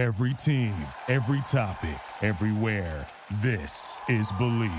Every 0.00 0.32
team, 0.32 0.72
every 1.08 1.42
topic, 1.42 2.00
everywhere. 2.22 3.06
This 3.42 4.00
is 4.08 4.32
Bleav. 4.32 4.70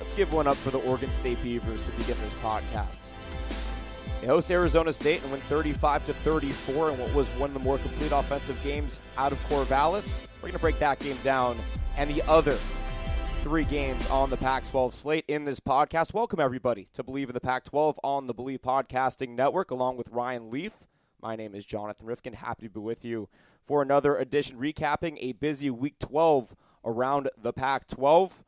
Let's 0.00 0.14
give 0.16 0.32
one 0.32 0.48
up 0.48 0.56
for 0.56 0.70
the 0.70 0.78
Oregon 0.78 1.12
State 1.12 1.40
Beavers 1.44 1.80
to 1.80 1.90
begin 1.92 2.16
this 2.22 2.34
podcast. 2.42 2.98
They 4.24 4.28
host 4.28 4.50
Arizona 4.50 4.90
State 4.90 5.22
and 5.22 5.30
win 5.30 5.40
35 5.42 6.06
to 6.06 6.14
34 6.14 6.92
in 6.92 6.98
what 6.98 7.12
was 7.12 7.26
one 7.36 7.50
of 7.50 7.52
the 7.52 7.60
more 7.60 7.76
complete 7.76 8.10
offensive 8.10 8.58
games 8.64 8.98
out 9.18 9.32
of 9.32 9.48
Corvallis. 9.50 10.22
We're 10.36 10.48
going 10.48 10.52
to 10.54 10.58
break 10.60 10.78
that 10.78 10.98
game 10.98 11.18
down 11.22 11.58
and 11.98 12.08
the 12.08 12.22
other 12.22 12.56
three 13.42 13.64
games 13.64 14.08
on 14.08 14.30
the 14.30 14.38
Pac 14.38 14.66
12 14.66 14.94
slate 14.94 15.26
in 15.28 15.44
this 15.44 15.60
podcast. 15.60 16.14
Welcome, 16.14 16.40
everybody, 16.40 16.88
to 16.94 17.04
Bleav 17.04 17.26
in 17.26 17.34
the 17.34 17.40
Pac 17.40 17.64
12 17.64 18.00
on 18.02 18.26
the 18.26 18.32
Bleav 18.32 18.60
Podcasting 18.60 19.36
Network, 19.36 19.70
along 19.70 19.98
with 19.98 20.08
Ryan 20.08 20.50
Leaf. 20.50 20.72
My 21.20 21.36
name 21.36 21.54
is 21.54 21.66
Jonathan 21.66 22.06
Rifkin. 22.06 22.32
Happy 22.32 22.66
to 22.66 22.72
be 22.72 22.80
with 22.80 23.04
you 23.04 23.28
for 23.66 23.82
another 23.82 24.16
edition 24.16 24.56
recapping 24.56 25.18
a 25.20 25.32
busy 25.32 25.68
week 25.68 25.98
12 25.98 26.56
around 26.82 27.28
the 27.36 27.52
Pac 27.52 27.88
12. 27.88 28.42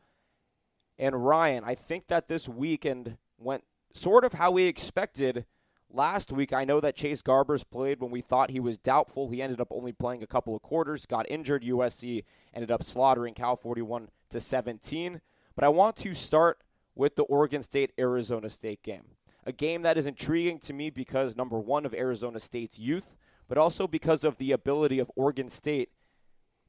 And 0.98 1.26
Ryan, 1.26 1.64
I 1.66 1.74
think 1.74 2.06
that 2.06 2.28
this 2.28 2.48
weekend 2.48 3.18
went 3.36 3.64
sort 3.92 4.24
of 4.24 4.32
how 4.32 4.52
we 4.52 4.64
expected 4.64 5.44
last 5.90 6.32
week. 6.32 6.52
I 6.52 6.64
know 6.64 6.80
that 6.80 6.96
Chase 6.96 7.22
Garbers 7.22 7.64
played 7.68 8.00
when 8.00 8.10
we 8.10 8.20
thought 8.20 8.50
he 8.50 8.60
was 8.60 8.76
doubtful. 8.76 9.28
He 9.28 9.42
ended 9.42 9.60
up 9.60 9.68
only 9.70 9.92
playing 9.92 10.22
a 10.22 10.26
couple 10.26 10.54
of 10.54 10.62
quarters, 10.62 11.06
got 11.06 11.30
injured. 11.30 11.62
USC 11.62 12.24
ended 12.54 12.70
up 12.70 12.82
slaughtering 12.82 13.34
Cal 13.34 13.56
41 13.56 14.08
to 14.30 14.40
17. 14.40 15.20
But 15.54 15.64
I 15.64 15.68
want 15.68 15.96
to 15.96 16.14
start 16.14 16.58
with 16.94 17.16
the 17.16 17.24
Oregon 17.24 17.62
State 17.62 17.92
Arizona 17.98 18.50
State 18.50 18.82
game. 18.82 19.04
A 19.44 19.52
game 19.52 19.82
that 19.82 19.96
is 19.96 20.06
intriguing 20.06 20.58
to 20.60 20.72
me 20.72 20.90
because 20.90 21.36
number 21.36 21.58
1 21.58 21.86
of 21.86 21.94
Arizona 21.94 22.40
State's 22.40 22.78
youth, 22.78 23.14
but 23.48 23.56
also 23.56 23.86
because 23.86 24.24
of 24.24 24.38
the 24.38 24.50
ability 24.52 24.98
of 24.98 25.10
Oregon 25.14 25.48
State 25.48 25.90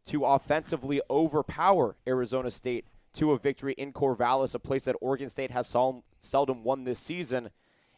to 0.06 0.25
offensively 0.25 1.02
overpower 1.09 1.95
Arizona 2.08 2.52
State 2.52 2.86
to 3.13 3.31
a 3.31 3.39
victory 3.39 3.73
in 3.80 3.91
Corvallis, 3.91 4.53
a 4.53 4.59
place 4.59 4.86
that 4.86 4.95
Oregon 5.02 5.28
State 5.28 5.50
has 5.52 5.75
seldom 6.19 6.63
won 6.63 6.84
this 6.84 7.00
season. 7.00 7.50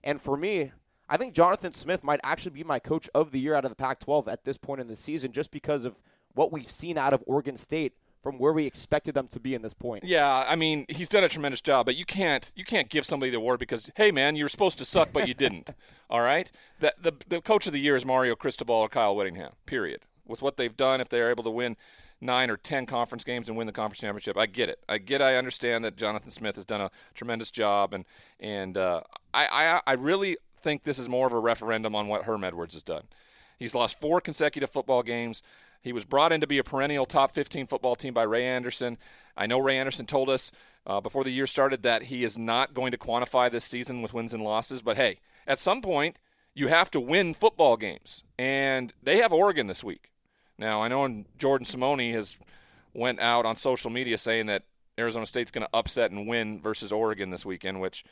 And 0.01 0.21
for 0.21 0.37
me, 0.37 0.71
I 1.09 1.17
think 1.17 1.33
Jonathan 1.33 1.73
Smith 1.73 2.03
might 2.03 2.19
actually 2.23 2.51
be 2.51 2.63
my 2.63 2.79
coach 2.79 3.09
of 3.15 3.31
the 3.31 3.39
year 3.39 3.55
out 3.55 3.65
of 3.65 3.71
the 3.71 3.75
Pac 3.75 3.99
12 3.99 4.27
at 4.27 4.45
this 4.45 4.57
point 4.57 4.79
in 4.79 4.87
the 4.87 4.95
season 4.95 5.31
just 5.31 5.51
because 5.51 5.83
of 5.85 5.95
what 6.35 6.51
we've 6.51 6.69
seen 6.69 6.97
out 6.97 7.13
of 7.13 7.23
Oregon 7.25 7.57
State 7.57 7.93
from 8.21 8.37
where 8.37 8.53
we 8.53 8.65
expected 8.65 9.15
them 9.15 9.27
to 9.29 9.39
be 9.39 9.55
in 9.55 9.61
this 9.61 9.73
point. 9.73 10.03
Yeah, 10.03 10.45
I 10.47 10.55
mean, 10.55 10.85
he's 10.89 11.09
done 11.09 11.23
a 11.23 11.29
tremendous 11.29 11.61
job, 11.61 11.85
but 11.85 11.95
you 11.95 12.05
can't 12.05 12.51
you 12.55 12.65
can't 12.65 12.89
give 12.89 13.05
somebody 13.05 13.31
the 13.31 13.37
award 13.37 13.59
because 13.59 13.89
hey 13.95 14.11
man, 14.11 14.35
you 14.35 14.43
were 14.43 14.49
supposed 14.49 14.77
to 14.77 14.85
suck 14.85 15.09
but 15.11 15.27
you 15.27 15.33
didn't. 15.33 15.71
All 16.09 16.21
right? 16.21 16.51
The, 16.79 16.93
the 17.01 17.13
the 17.27 17.41
coach 17.41 17.65
of 17.65 17.73
the 17.73 17.79
year 17.79 17.95
is 17.95 18.05
Mario 18.05 18.35
Cristobal 18.35 18.75
or 18.75 18.89
Kyle 18.89 19.15
Whittingham. 19.15 19.53
Period. 19.65 20.01
With 20.27 20.41
what 20.41 20.57
they've 20.57 20.75
done 20.75 21.01
if 21.01 21.09
they're 21.09 21.31
able 21.31 21.43
to 21.43 21.49
win 21.49 21.75
nine 22.21 22.49
or 22.49 22.57
ten 22.57 22.85
conference 22.85 23.23
games 23.23 23.47
and 23.47 23.57
win 23.57 23.65
the 23.67 23.73
conference 23.73 24.01
championship. 24.01 24.37
I 24.37 24.45
get 24.45 24.69
it. 24.69 24.79
I 24.87 24.97
get. 24.97 25.21
I 25.21 25.35
understand 25.35 25.85
that 25.85 25.95
Jonathan 25.95 26.31
Smith 26.31 26.55
has 26.55 26.65
done 26.65 26.81
a 26.81 26.91
tremendous 27.13 27.51
job, 27.51 27.93
and 27.93 28.05
and 28.39 28.77
uh, 28.77 29.01
I, 29.33 29.47
I 29.47 29.81
I 29.87 29.93
really 29.93 30.37
think 30.61 30.83
this 30.83 30.99
is 30.99 31.09
more 31.09 31.27
of 31.27 31.33
a 31.33 31.39
referendum 31.39 31.95
on 31.95 32.07
what 32.07 32.23
Herm 32.23 32.43
Edwards 32.43 32.73
has 32.73 32.83
done. 32.83 33.03
He's 33.57 33.75
lost 33.75 33.99
four 33.99 34.21
consecutive 34.21 34.69
football 34.69 35.03
games. 35.03 35.41
He 35.81 35.93
was 35.93 36.05
brought 36.05 36.31
in 36.31 36.41
to 36.41 36.47
be 36.47 36.57
a 36.57 36.63
perennial 36.63 37.05
top 37.05 37.31
15 37.33 37.67
football 37.67 37.95
team 37.95 38.13
by 38.13 38.23
Ray 38.23 38.45
Anderson. 38.45 38.97
I 39.35 39.47
know 39.47 39.59
Ray 39.59 39.77
Anderson 39.77 40.05
told 40.05 40.29
us 40.29 40.51
uh, 40.85 40.99
before 41.01 41.23
the 41.23 41.31
year 41.31 41.47
started 41.47 41.83
that 41.83 42.03
he 42.03 42.23
is 42.23 42.37
not 42.37 42.73
going 42.73 42.91
to 42.91 42.97
quantify 42.97 43.51
this 43.51 43.65
season 43.65 44.01
with 44.01 44.13
wins 44.13 44.33
and 44.33 44.43
losses, 44.43 44.81
but 44.81 44.97
hey, 44.97 45.19
at 45.47 45.59
some 45.59 45.81
point, 45.81 46.17
you 46.53 46.67
have 46.67 46.91
to 46.91 46.99
win 46.99 47.33
football 47.33 47.77
games. 47.77 48.23
And 48.37 48.93
they 49.01 49.17
have 49.17 49.31
Oregon 49.31 49.67
this 49.67 49.83
week. 49.83 50.11
Now, 50.57 50.81
I 50.81 50.89
know 50.89 51.23
Jordan 51.37 51.65
Simone 51.65 52.11
has 52.11 52.37
went 52.93 53.19
out 53.19 53.45
on 53.45 53.55
social 53.55 53.89
media 53.89 54.17
saying 54.17 54.47
that 54.47 54.63
Arizona 54.99 55.25
State's 55.25 55.51
going 55.51 55.65
to 55.65 55.69
upset 55.73 56.11
and 56.11 56.27
win 56.27 56.61
versus 56.61 56.91
Oregon 56.91 57.29
this 57.29 57.45
weekend, 57.45 57.79
which 57.81 58.03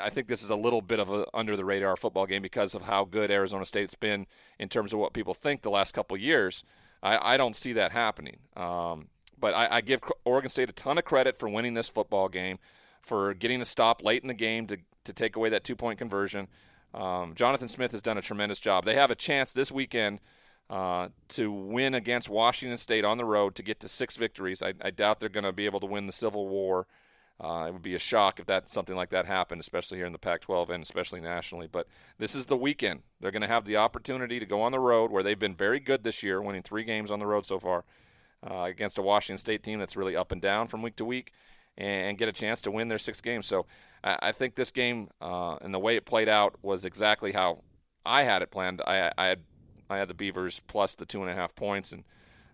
I 0.00 0.10
think 0.10 0.28
this 0.28 0.42
is 0.42 0.50
a 0.50 0.56
little 0.56 0.82
bit 0.82 1.00
of 1.00 1.26
under 1.32 1.56
the 1.56 1.64
radar 1.64 1.96
football 1.96 2.26
game 2.26 2.42
because 2.42 2.74
of 2.74 2.82
how 2.82 3.04
good 3.04 3.30
Arizona 3.30 3.64
State's 3.64 3.94
been 3.94 4.26
in 4.58 4.68
terms 4.68 4.92
of 4.92 4.98
what 4.98 5.12
people 5.12 5.34
think 5.34 5.62
the 5.62 5.70
last 5.70 5.92
couple 5.92 6.16
years. 6.16 6.64
I, 7.02 7.34
I 7.34 7.36
don't 7.36 7.56
see 7.56 7.72
that 7.74 7.92
happening. 7.92 8.38
Um, 8.56 9.08
but 9.38 9.54
I, 9.54 9.76
I, 9.76 9.80
give 9.80 10.00
Oregon 10.24 10.50
State 10.50 10.68
a 10.68 10.72
ton 10.72 10.98
of 10.98 11.04
credit 11.04 11.38
for 11.38 11.48
winning 11.48 11.74
this 11.74 11.88
football 11.88 12.28
game, 12.28 12.58
for 13.02 13.34
getting 13.34 13.60
a 13.60 13.64
stop 13.64 14.04
late 14.04 14.22
in 14.22 14.28
the 14.28 14.34
game 14.34 14.68
to, 14.68 14.78
to 15.04 15.12
take 15.12 15.34
away 15.34 15.48
that 15.48 15.64
two 15.64 15.74
point 15.74 15.98
conversion. 15.98 16.48
Um, 16.94 17.34
Jonathan 17.34 17.68
Smith 17.68 17.92
has 17.92 18.02
done 18.02 18.18
a 18.18 18.22
tremendous 18.22 18.60
job. 18.60 18.84
They 18.84 18.94
have 18.94 19.10
a 19.10 19.16
chance 19.16 19.52
this 19.52 19.72
weekend 19.72 20.20
uh, 20.72 21.10
to 21.28 21.52
win 21.52 21.94
against 21.94 22.30
Washington 22.30 22.78
State 22.78 23.04
on 23.04 23.18
the 23.18 23.26
road 23.26 23.54
to 23.56 23.62
get 23.62 23.78
to 23.80 23.88
six 23.88 24.16
victories. 24.16 24.62
I, 24.62 24.72
I 24.80 24.88
doubt 24.88 25.20
they're 25.20 25.28
going 25.28 25.44
to 25.44 25.52
be 25.52 25.66
able 25.66 25.80
to 25.80 25.86
win 25.86 26.06
the 26.06 26.14
Civil 26.14 26.48
War. 26.48 26.86
Uh, 27.38 27.66
it 27.68 27.72
would 27.74 27.82
be 27.82 27.94
a 27.94 27.98
shock 27.98 28.40
if 28.40 28.46
that 28.46 28.70
something 28.70 28.96
like 28.96 29.10
that 29.10 29.26
happened, 29.26 29.60
especially 29.60 29.98
here 29.98 30.06
in 30.06 30.12
the 30.12 30.18
Pac-12 30.18 30.70
and 30.70 30.82
especially 30.82 31.20
nationally. 31.20 31.66
But 31.70 31.88
this 32.16 32.34
is 32.34 32.46
the 32.46 32.56
weekend; 32.56 33.02
they're 33.20 33.30
going 33.30 33.42
to 33.42 33.48
have 33.48 33.66
the 33.66 33.76
opportunity 33.76 34.40
to 34.40 34.46
go 34.46 34.62
on 34.62 34.72
the 34.72 34.80
road, 34.80 35.10
where 35.10 35.22
they've 35.22 35.38
been 35.38 35.54
very 35.54 35.78
good 35.78 36.04
this 36.04 36.22
year, 36.22 36.40
winning 36.40 36.62
three 36.62 36.84
games 36.84 37.10
on 37.10 37.18
the 37.18 37.26
road 37.26 37.44
so 37.44 37.58
far 37.58 37.84
uh, 38.48 38.62
against 38.62 38.96
a 38.96 39.02
Washington 39.02 39.38
State 39.38 39.62
team 39.62 39.78
that's 39.78 39.96
really 39.96 40.16
up 40.16 40.32
and 40.32 40.40
down 40.40 40.68
from 40.68 40.80
week 40.80 40.96
to 40.96 41.04
week, 41.04 41.32
and, 41.76 42.16
get 42.16 42.30
a 42.30 42.32
chance 42.32 42.62
to 42.62 42.70
win 42.70 42.88
their 42.88 42.98
six 42.98 43.20
games. 43.20 43.46
So 43.46 43.66
I, 44.02 44.18
I 44.22 44.32
think 44.32 44.54
this 44.54 44.70
game 44.70 45.10
uh, 45.20 45.56
and 45.56 45.74
the 45.74 45.78
way 45.78 45.96
it 45.96 46.06
played 46.06 46.30
out 46.30 46.56
was 46.62 46.86
exactly 46.86 47.32
how 47.32 47.62
I 48.06 48.22
had 48.22 48.40
it 48.40 48.50
planned. 48.50 48.80
I, 48.86 49.12
I 49.18 49.26
had 49.26 49.40
I 49.92 49.98
had 49.98 50.08
the 50.08 50.14
Beavers 50.14 50.60
plus 50.66 50.94
the 50.94 51.06
two 51.06 51.20
and 51.22 51.30
a 51.30 51.34
half 51.34 51.54
points, 51.54 51.92
and 51.92 52.04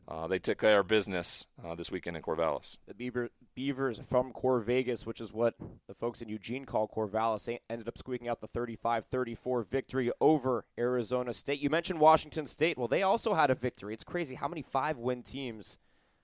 uh, 0.09 0.26
they 0.26 0.38
took 0.38 0.59
care 0.59 0.81
of 0.81 0.88
business 0.88 1.47
uh, 1.65 1.75
this 1.75 1.91
weekend 1.91 2.16
in 2.16 2.22
Corvallis. 2.22 2.78
The 2.87 2.94
Beaver, 2.94 3.31
Beavers 3.54 4.00
from 4.09 4.32
Corvegas, 4.32 5.06
which 5.06 5.21
is 5.21 5.32
what 5.32 5.54
the 5.87 5.94
folks 5.94 6.22
in 6.22 6.28
Eugene 6.28 6.65
call 6.65 6.88
Corvallis, 6.88 7.59
ended 7.69 7.87
up 7.87 7.99
squeaking 7.99 8.28
out 8.28 8.41
the 8.41 8.49
35-34 8.49 9.66
victory 9.66 10.10
over 10.21 10.65
Arizona 10.78 11.34
State. 11.34 11.60
You 11.60 11.71
mentioned 11.71 12.00
Washington 12.00 12.47
State. 12.47 12.78
Well, 12.78 12.88
they 12.88 13.03
also 13.03 13.34
had 13.34 13.50
a 13.50 13.55
victory. 13.55 13.94
It's 13.94 14.05
crazy 14.05 14.34
how 14.34 14.49
many 14.49 14.62
five-win 14.62 15.22
teams 15.22 15.78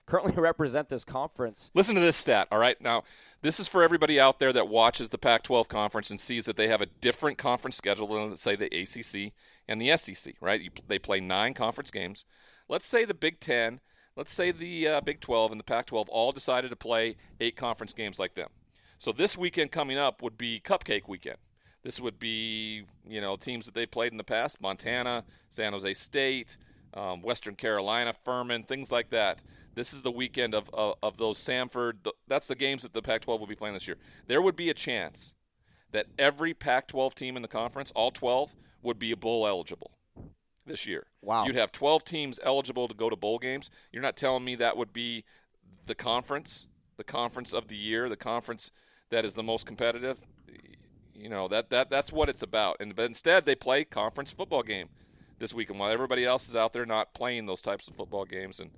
currently 0.05 0.33
represent 0.37 0.89
this 0.89 1.03
conference. 1.03 1.71
Listen 1.73 1.95
to 1.95 2.01
this 2.01 2.17
stat, 2.17 2.47
all 2.51 2.59
right? 2.59 2.79
Now, 2.81 3.03
this 3.41 3.59
is 3.59 3.67
for 3.67 3.83
everybody 3.83 4.19
out 4.19 4.39
there 4.39 4.53
that 4.53 4.67
watches 4.67 5.09
the 5.09 5.17
Pac 5.17 5.43
12 5.43 5.67
conference 5.67 6.09
and 6.09 6.19
sees 6.19 6.45
that 6.45 6.57
they 6.57 6.67
have 6.67 6.81
a 6.81 6.87
different 6.87 7.37
conference 7.37 7.77
schedule 7.77 8.07
than, 8.07 8.37
say, 8.37 8.55
the 8.55 8.65
ACC 8.65 9.33
and 9.67 9.81
the 9.81 9.95
SEC, 9.97 10.35
right? 10.41 10.61
You, 10.61 10.71
they 10.87 10.99
play 10.99 11.19
nine 11.19 11.53
conference 11.53 11.91
games. 11.91 12.25
Let's 12.67 12.87
say 12.87 13.05
the 13.05 13.13
Big 13.13 13.39
Ten, 13.39 13.81
let's 14.15 14.33
say 14.33 14.51
the 14.51 14.87
uh, 14.87 15.01
Big 15.01 15.19
12 15.19 15.51
and 15.51 15.59
the 15.59 15.63
Pac 15.65 15.87
12 15.87 16.09
all 16.09 16.31
decided 16.31 16.69
to 16.69 16.75
play 16.75 17.17
eight 17.39 17.55
conference 17.55 17.93
games 17.93 18.19
like 18.19 18.35
them. 18.35 18.49
So 18.97 19.11
this 19.11 19.37
weekend 19.37 19.71
coming 19.71 19.97
up 19.97 20.21
would 20.21 20.37
be 20.37 20.59
Cupcake 20.59 21.07
Weekend. 21.07 21.37
This 21.83 21.99
would 21.99 22.17
be, 22.17 22.85
you 23.07 23.21
know, 23.21 23.35
teams 23.35 23.65
that 23.67 23.75
they 23.75 23.85
played 23.85 24.11
in 24.11 24.17
the 24.17 24.23
past 24.23 24.59
Montana, 24.59 25.23
San 25.49 25.73
Jose 25.73 25.93
State, 25.93 26.57
um, 26.95 27.21
Western 27.21 27.55
Carolina, 27.55 28.13
Furman, 28.13 28.63
things 28.63 28.91
like 28.91 29.11
that. 29.11 29.39
This 29.75 29.93
is 29.93 30.01
the 30.01 30.11
weekend 30.11 30.55
of, 30.55 30.69
of, 30.73 30.95
of 31.03 31.17
those 31.17 31.37
Samford. 31.37 32.07
That's 32.27 32.47
the 32.47 32.55
games 32.55 32.83
that 32.83 32.93
the 32.93 33.01
Pac 33.01 33.21
12 33.21 33.39
will 33.39 33.47
be 33.47 33.55
playing 33.55 33.73
this 33.73 33.87
year. 33.87 33.97
There 34.27 34.41
would 34.41 34.55
be 34.55 34.69
a 34.69 34.73
chance 34.73 35.33
that 35.91 36.07
every 36.17 36.53
Pac 36.53 36.87
12 36.87 37.13
team 37.13 37.35
in 37.35 37.41
the 37.41 37.47
conference, 37.47 37.91
all 37.95 38.11
12, 38.11 38.55
would 38.81 38.97
be 38.97 39.11
a 39.11 39.17
bowl 39.17 39.45
eligible 39.45 39.91
this 40.65 40.85
year. 40.85 41.07
Wow. 41.21 41.45
You'd 41.45 41.55
have 41.55 41.71
12 41.71 42.03
teams 42.03 42.39
eligible 42.43 42.87
to 42.87 42.93
go 42.93 43.09
to 43.09 43.15
bowl 43.15 43.37
games. 43.37 43.69
You're 43.91 44.01
not 44.01 44.15
telling 44.15 44.43
me 44.43 44.55
that 44.55 44.77
would 44.77 44.93
be 44.93 45.25
the 45.85 45.95
conference, 45.95 46.67
the 46.97 47.03
conference 47.03 47.53
of 47.53 47.67
the 47.67 47.75
year, 47.75 48.09
the 48.09 48.15
conference 48.15 48.71
that 49.09 49.25
is 49.25 49.35
the 49.35 49.43
most 49.43 49.65
competitive. 49.65 50.25
You 51.13 51.29
know, 51.29 51.47
that, 51.47 51.69
that 51.69 51.89
that's 51.89 52.11
what 52.11 52.29
it's 52.29 52.43
about. 52.43 52.77
And 52.79 52.95
but 52.95 53.05
instead 53.05 53.45
they 53.45 53.55
play 53.55 53.83
conference 53.85 54.31
football 54.31 54.63
game 54.63 54.89
this 55.39 55.53
weekend 55.53 55.79
while 55.79 55.91
everybody 55.91 56.25
else 56.25 56.47
is 56.49 56.55
out 56.55 56.73
there 56.73 56.85
not 56.85 57.13
playing 57.13 57.45
those 57.45 57.61
types 57.61 57.87
of 57.87 57.95
football 57.95 58.25
games 58.25 58.59
and 58.59 58.71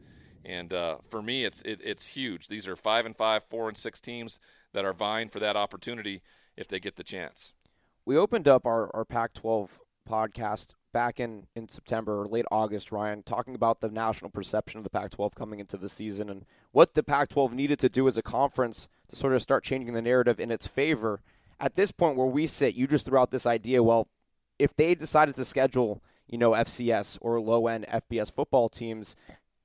and 0.48 0.74
uh, 0.74 0.98
for 1.10 1.22
me 1.22 1.44
it's 1.46 1.62
it, 1.64 1.82
it's 1.84 2.08
huge. 2.08 2.48
These 2.48 2.68
are 2.68 2.76
5 2.76 3.06
and 3.06 3.16
5, 3.16 3.44
4 3.50 3.68
and 3.70 3.78
6 3.78 4.00
teams 4.00 4.40
that 4.74 4.86
are 4.86 4.94
vying 4.94 5.30
for 5.30 5.40
that 5.40 5.56
opportunity 5.56 6.22
if 6.56 6.68
they 6.68 6.80
get 6.80 6.96
the 6.96 7.04
chance. 7.04 7.54
We 8.06 8.18
opened 8.18 8.48
up 8.48 8.66
our, 8.66 8.90
our 8.96 9.06
Pac 9.06 9.34
12 9.34 9.80
podcast 10.10 10.76
back 10.94 11.20
in, 11.20 11.46
in 11.56 11.68
September 11.68 12.22
or 12.22 12.28
late 12.28 12.46
August, 12.50 12.92
Ryan, 12.92 13.22
talking 13.22 13.54
about 13.54 13.82
the 13.82 13.90
national 13.90 14.32
perception 14.32 14.80
of 14.80 14.84
the 14.84 14.90
Pac 14.90 15.12
12 15.12 15.36
coming 15.36 15.60
into 15.60 15.78
the 15.78 15.90
season 15.90 16.30
and 16.30 16.46
what 16.72 16.94
the 16.94 17.04
Pac 17.04 17.30
12 17.30 17.54
needed 17.54 17.80
to 17.80 17.90
do 17.90 18.08
as 18.08 18.18
a 18.18 18.22
conference 18.22 18.88
to 19.10 19.16
sort 19.16 19.34
of 19.34 19.42
start 19.42 19.64
changing 19.64 19.94
the 19.94 20.02
narrative 20.02 20.40
in 20.40 20.50
its 20.50 20.66
favor. 20.66 21.22
At 21.60 21.76
this 21.76 21.92
point 21.92 22.18
where 22.18 22.28
we 22.28 22.48
sit, 22.48 22.76
you 22.76 22.88
just 22.88 23.06
threw 23.06 23.20
out 23.20 23.32
this 23.32 23.46
idea 23.46 23.84
well, 23.84 24.08
if 24.58 24.76
they 24.76 24.96
decided 24.96 25.36
to 25.36 25.46
schedule, 25.46 26.02
you 26.28 26.38
know, 26.38 26.52
FCS 26.52 27.18
or 27.22 27.40
low 27.40 27.68
end 27.68 27.86
FBS 27.88 28.32
football 28.32 28.70
teams, 28.70 29.16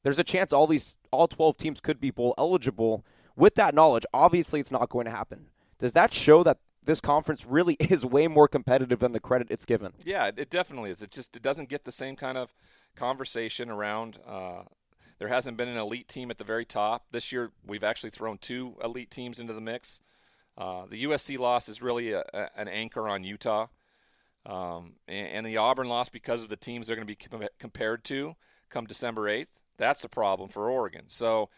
there's 0.02 0.18
a 0.18 0.24
chance 0.24 0.52
all 0.52 0.66
these 0.66 0.96
all 1.10 1.28
12 1.28 1.56
teams 1.56 1.80
could 1.80 2.00
be 2.00 2.10
bowl 2.10 2.34
eligible. 2.38 3.04
With 3.36 3.54
that 3.54 3.74
knowledge, 3.74 4.04
obviously 4.12 4.60
it's 4.60 4.70
not 4.70 4.88
going 4.90 5.06
to 5.06 5.10
happen. 5.10 5.46
Does 5.78 5.92
that 5.92 6.12
show 6.12 6.42
that 6.42 6.58
this 6.84 7.00
conference 7.00 7.46
really 7.46 7.74
is 7.80 8.04
way 8.04 8.28
more 8.28 8.48
competitive 8.48 8.98
than 8.98 9.12
the 9.12 9.20
credit 9.20 9.48
it's 9.50 9.64
given? 9.64 9.92
Yeah, 10.04 10.30
it 10.36 10.50
definitely 10.50 10.90
is. 10.90 11.02
It 11.02 11.10
just 11.10 11.36
it 11.36 11.42
doesn't 11.42 11.68
get 11.68 11.84
the 11.84 11.92
same 11.92 12.16
kind 12.16 12.36
of 12.36 12.54
conversation 12.96 13.70
around. 13.70 14.18
Uh, 14.26 14.62
there 15.18 15.28
hasn't 15.28 15.56
been 15.56 15.68
an 15.68 15.78
elite 15.78 16.08
team 16.08 16.30
at 16.30 16.38
the 16.38 16.44
very 16.44 16.64
top 16.64 17.06
this 17.12 17.30
year. 17.30 17.52
We've 17.64 17.84
actually 17.84 18.10
thrown 18.10 18.38
two 18.38 18.74
elite 18.82 19.10
teams 19.10 19.38
into 19.38 19.52
the 19.52 19.60
mix. 19.60 20.00
Uh, 20.58 20.84
the 20.86 21.04
USC 21.04 21.38
loss 21.38 21.68
is 21.68 21.80
really 21.80 22.12
a, 22.12 22.24
a, 22.34 22.48
an 22.56 22.68
anchor 22.68 23.08
on 23.08 23.24
Utah, 23.24 23.68
um, 24.44 24.94
and, 25.08 25.28
and, 25.28 25.46
the 25.46 25.56
Auburn 25.56 25.88
loss 25.88 26.10
because 26.10 26.42
of 26.42 26.50
the 26.50 26.56
teams 26.56 26.86
they're 26.86 26.96
going 26.96 27.06
to 27.06 27.10
be 27.10 27.14
com- 27.14 27.48
compared 27.58 28.04
to 28.04 28.34
come 28.68 28.84
December 28.84 29.28
eighth. 29.28 29.61
That's 29.78 30.04
a 30.04 30.08
problem 30.08 30.48
for 30.48 30.70
Oregon. 30.70 31.04
So 31.08 31.48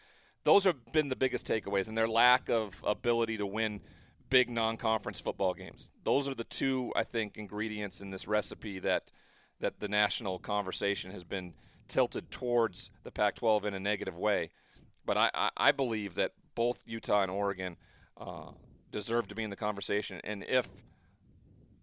those 0.43 0.63
have 0.63 0.91
been 0.91 1.09
the 1.09 1.15
biggest 1.15 1.45
takeaways, 1.45 1.87
and 1.87 1.97
their 1.97 2.07
lack 2.07 2.49
of 2.49 2.81
ability 2.85 3.37
to 3.37 3.45
win 3.45 3.81
big 4.29 4.49
non-conference 4.49 5.19
football 5.19 5.53
games. 5.53 5.91
Those 6.03 6.27
are 6.27 6.35
the 6.35 6.43
two 6.43 6.91
I 6.95 7.03
think 7.03 7.37
ingredients 7.37 8.01
in 8.01 8.11
this 8.11 8.27
recipe 8.27 8.79
that 8.79 9.11
that 9.59 9.79
the 9.79 9.87
national 9.87 10.39
conversation 10.39 11.11
has 11.11 11.23
been 11.23 11.53
tilted 11.87 12.29
towards 12.29 12.91
the 13.03 13.11
Pac-12 13.11 13.63
in 13.63 13.73
a 13.73 13.79
negative 13.79 14.17
way. 14.17 14.49
But 15.05 15.17
I, 15.17 15.29
I, 15.33 15.49
I 15.55 15.71
believe 15.71 16.15
that 16.15 16.33
both 16.55 16.81
Utah 16.85 17.21
and 17.21 17.31
Oregon 17.31 17.77
uh, 18.17 18.51
deserve 18.91 19.27
to 19.27 19.35
be 19.35 19.43
in 19.43 19.49
the 19.49 19.55
conversation, 19.55 20.19
and 20.23 20.43
if 20.47 20.67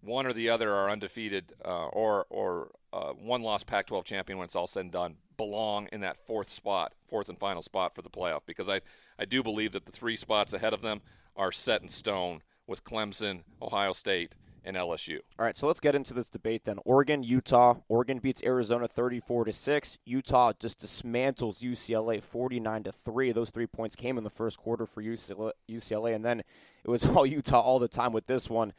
one 0.01 0.25
or 0.25 0.33
the 0.33 0.49
other 0.49 0.73
are 0.73 0.89
undefeated 0.89 1.53
uh, 1.63 1.87
or 1.87 2.25
or 2.29 2.71
uh, 2.93 3.13
one 3.13 3.41
lost 3.41 3.65
Pac-12 3.65 4.05
champion 4.05 4.37
when 4.37 4.45
it's 4.45 4.55
all 4.55 4.67
said 4.67 4.81
and 4.81 4.91
done 4.91 5.15
belong 5.35 5.89
in 5.91 6.01
that 6.01 6.17
fourth 6.27 6.51
spot, 6.51 6.93
fourth 7.09 7.27
and 7.27 7.39
final 7.39 7.61
spot 7.63 7.95
for 7.95 8.03
the 8.03 8.09
playoff. 8.09 8.41
Because 8.45 8.69
I 8.69 8.81
I 9.17 9.25
do 9.25 9.41
believe 9.41 9.71
that 9.71 9.85
the 9.85 9.91
three 9.91 10.15
spots 10.15 10.53
ahead 10.53 10.73
of 10.73 10.81
them 10.81 11.01
are 11.35 11.51
set 11.51 11.81
in 11.81 11.89
stone 11.89 12.41
with 12.67 12.83
Clemson, 12.83 13.41
Ohio 13.61 13.93
State, 13.93 14.35
and 14.65 14.77
LSU. 14.77 15.19
All 15.37 15.45
right, 15.45 15.57
so 15.57 15.67
let's 15.67 15.79
get 15.79 15.95
into 15.95 16.13
this 16.13 16.29
debate 16.29 16.63
then. 16.63 16.77
Oregon, 16.85 17.23
Utah. 17.23 17.75
Oregon 17.89 18.19
beats 18.19 18.41
Arizona 18.43 18.87
34 18.87 19.45
to 19.45 19.51
6. 19.51 19.97
Utah 20.05 20.53
just 20.59 20.79
dismantles 20.79 21.61
UCLA 21.61 22.21
49 22.21 22.83
to 22.83 22.91
3. 22.91 23.31
Those 23.31 23.49
3 23.49 23.67
points 23.67 23.95
came 23.95 24.17
in 24.17 24.23
the 24.23 24.29
first 24.29 24.57
quarter 24.57 24.85
for 24.85 25.01
UCLA 25.01 26.15
and 26.15 26.23
then 26.23 26.39
it 26.39 26.89
was 26.89 27.05
all 27.05 27.25
Utah 27.25 27.59
all 27.59 27.79
the 27.79 27.87
time 27.87 28.13
with 28.13 28.27
this 28.27 28.49
one. 28.49 28.73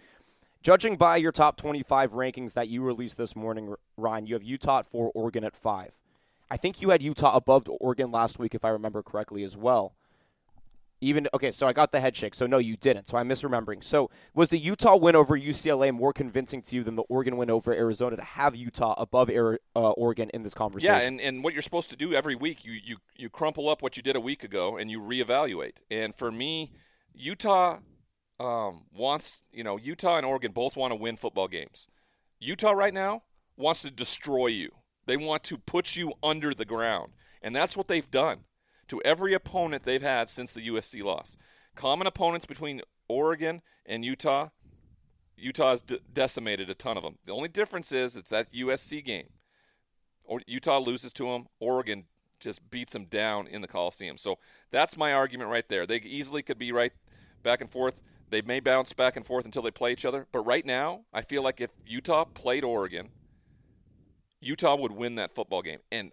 Judging 0.64 0.96
by 0.96 1.18
your 1.18 1.30
top 1.30 1.58
25 1.58 2.12
rankings 2.12 2.54
that 2.54 2.68
you 2.68 2.80
released 2.80 3.18
this 3.18 3.36
morning, 3.36 3.74
Ryan, 3.98 4.26
you 4.26 4.32
have 4.32 4.42
Utah 4.42 4.78
at 4.78 4.86
4, 4.86 5.12
Oregon 5.14 5.44
at 5.44 5.54
5. 5.54 5.90
I 6.50 6.56
think 6.56 6.80
you 6.80 6.88
had 6.88 7.02
Utah 7.02 7.36
above 7.36 7.68
Oregon 7.82 8.10
last 8.10 8.38
week 8.38 8.54
if 8.54 8.64
I 8.64 8.70
remember 8.70 9.02
correctly 9.02 9.44
as 9.44 9.58
well. 9.58 9.92
Even 11.02 11.28
okay, 11.34 11.50
so 11.50 11.66
I 11.66 11.74
got 11.74 11.92
the 11.92 12.00
head 12.00 12.16
shake. 12.16 12.34
So 12.34 12.46
no, 12.46 12.56
you 12.56 12.78
didn't. 12.78 13.08
So 13.08 13.18
I'm 13.18 13.28
misremembering. 13.28 13.84
So 13.84 14.08
was 14.32 14.48
the 14.48 14.58
Utah 14.58 14.96
win 14.96 15.14
over 15.14 15.38
UCLA 15.38 15.92
more 15.92 16.14
convincing 16.14 16.62
to 16.62 16.76
you 16.76 16.82
than 16.82 16.96
the 16.96 17.02
Oregon 17.10 17.36
win 17.36 17.50
over 17.50 17.74
Arizona 17.74 18.16
to 18.16 18.22
have 18.24 18.56
Utah 18.56 18.94
above 18.96 19.28
uh, 19.28 19.58
Oregon 19.76 20.30
in 20.32 20.44
this 20.44 20.54
conversation? 20.54 20.94
Yeah, 20.94 21.02
and, 21.02 21.20
and 21.20 21.44
what 21.44 21.52
you're 21.52 21.60
supposed 21.60 21.90
to 21.90 21.96
do 21.96 22.14
every 22.14 22.36
week, 22.36 22.64
you, 22.64 22.72
you 22.72 22.96
you 23.16 23.28
crumple 23.28 23.68
up 23.68 23.82
what 23.82 23.98
you 23.98 24.02
did 24.02 24.16
a 24.16 24.20
week 24.20 24.42
ago 24.42 24.78
and 24.78 24.90
you 24.90 24.98
reevaluate. 24.98 25.82
And 25.90 26.14
for 26.14 26.32
me, 26.32 26.72
Utah 27.14 27.80
um, 28.40 28.84
wants 28.92 29.44
you 29.52 29.64
know 29.64 29.76
Utah 29.76 30.16
and 30.16 30.26
Oregon 30.26 30.52
both 30.52 30.76
want 30.76 30.90
to 30.92 30.96
win 30.96 31.16
football 31.16 31.48
games. 31.48 31.86
Utah 32.38 32.72
right 32.72 32.94
now 32.94 33.22
wants 33.56 33.82
to 33.82 33.90
destroy 33.90 34.48
you. 34.48 34.70
They 35.06 35.16
want 35.16 35.44
to 35.44 35.58
put 35.58 35.96
you 35.96 36.14
under 36.22 36.54
the 36.54 36.64
ground, 36.64 37.12
and 37.42 37.54
that's 37.54 37.76
what 37.76 37.88
they've 37.88 38.10
done 38.10 38.40
to 38.88 39.00
every 39.04 39.34
opponent 39.34 39.84
they've 39.84 40.02
had 40.02 40.28
since 40.28 40.52
the 40.52 40.66
USC 40.68 41.02
loss. 41.02 41.36
Common 41.74 42.06
opponents 42.06 42.46
between 42.46 42.82
Oregon 43.08 43.62
and 43.86 44.04
Utah. 44.04 44.48
Utah's 45.36 45.82
de- 45.82 45.98
decimated 46.12 46.70
a 46.70 46.74
ton 46.74 46.96
of 46.96 47.02
them. 47.02 47.18
The 47.26 47.32
only 47.32 47.48
difference 47.48 47.92
is 47.92 48.16
it's 48.16 48.30
that 48.30 48.52
USC 48.52 49.04
game. 49.04 49.28
Or 50.22 50.40
Utah 50.46 50.78
loses 50.78 51.12
to 51.14 51.26
them. 51.26 51.46
Oregon 51.58 52.04
just 52.40 52.70
beats 52.70 52.92
them 52.92 53.06
down 53.06 53.46
in 53.46 53.60
the 53.60 53.68
Coliseum. 53.68 54.16
So 54.16 54.38
that's 54.70 54.96
my 54.96 55.12
argument 55.12 55.50
right 55.50 55.68
there. 55.68 55.86
They 55.86 55.96
easily 55.96 56.42
could 56.42 56.58
be 56.58 56.72
right 56.72 56.92
back 57.42 57.60
and 57.60 57.70
forth. 57.70 58.02
They 58.34 58.42
may 58.42 58.58
bounce 58.58 58.92
back 58.92 59.14
and 59.14 59.24
forth 59.24 59.44
until 59.44 59.62
they 59.62 59.70
play 59.70 59.92
each 59.92 60.04
other. 60.04 60.26
But 60.32 60.40
right 60.40 60.66
now, 60.66 61.02
I 61.12 61.22
feel 61.22 61.40
like 61.40 61.60
if 61.60 61.70
Utah 61.86 62.24
played 62.24 62.64
Oregon, 62.64 63.10
Utah 64.40 64.74
would 64.74 64.90
win 64.90 65.14
that 65.14 65.32
football 65.32 65.62
game. 65.62 65.78
And 65.92 66.10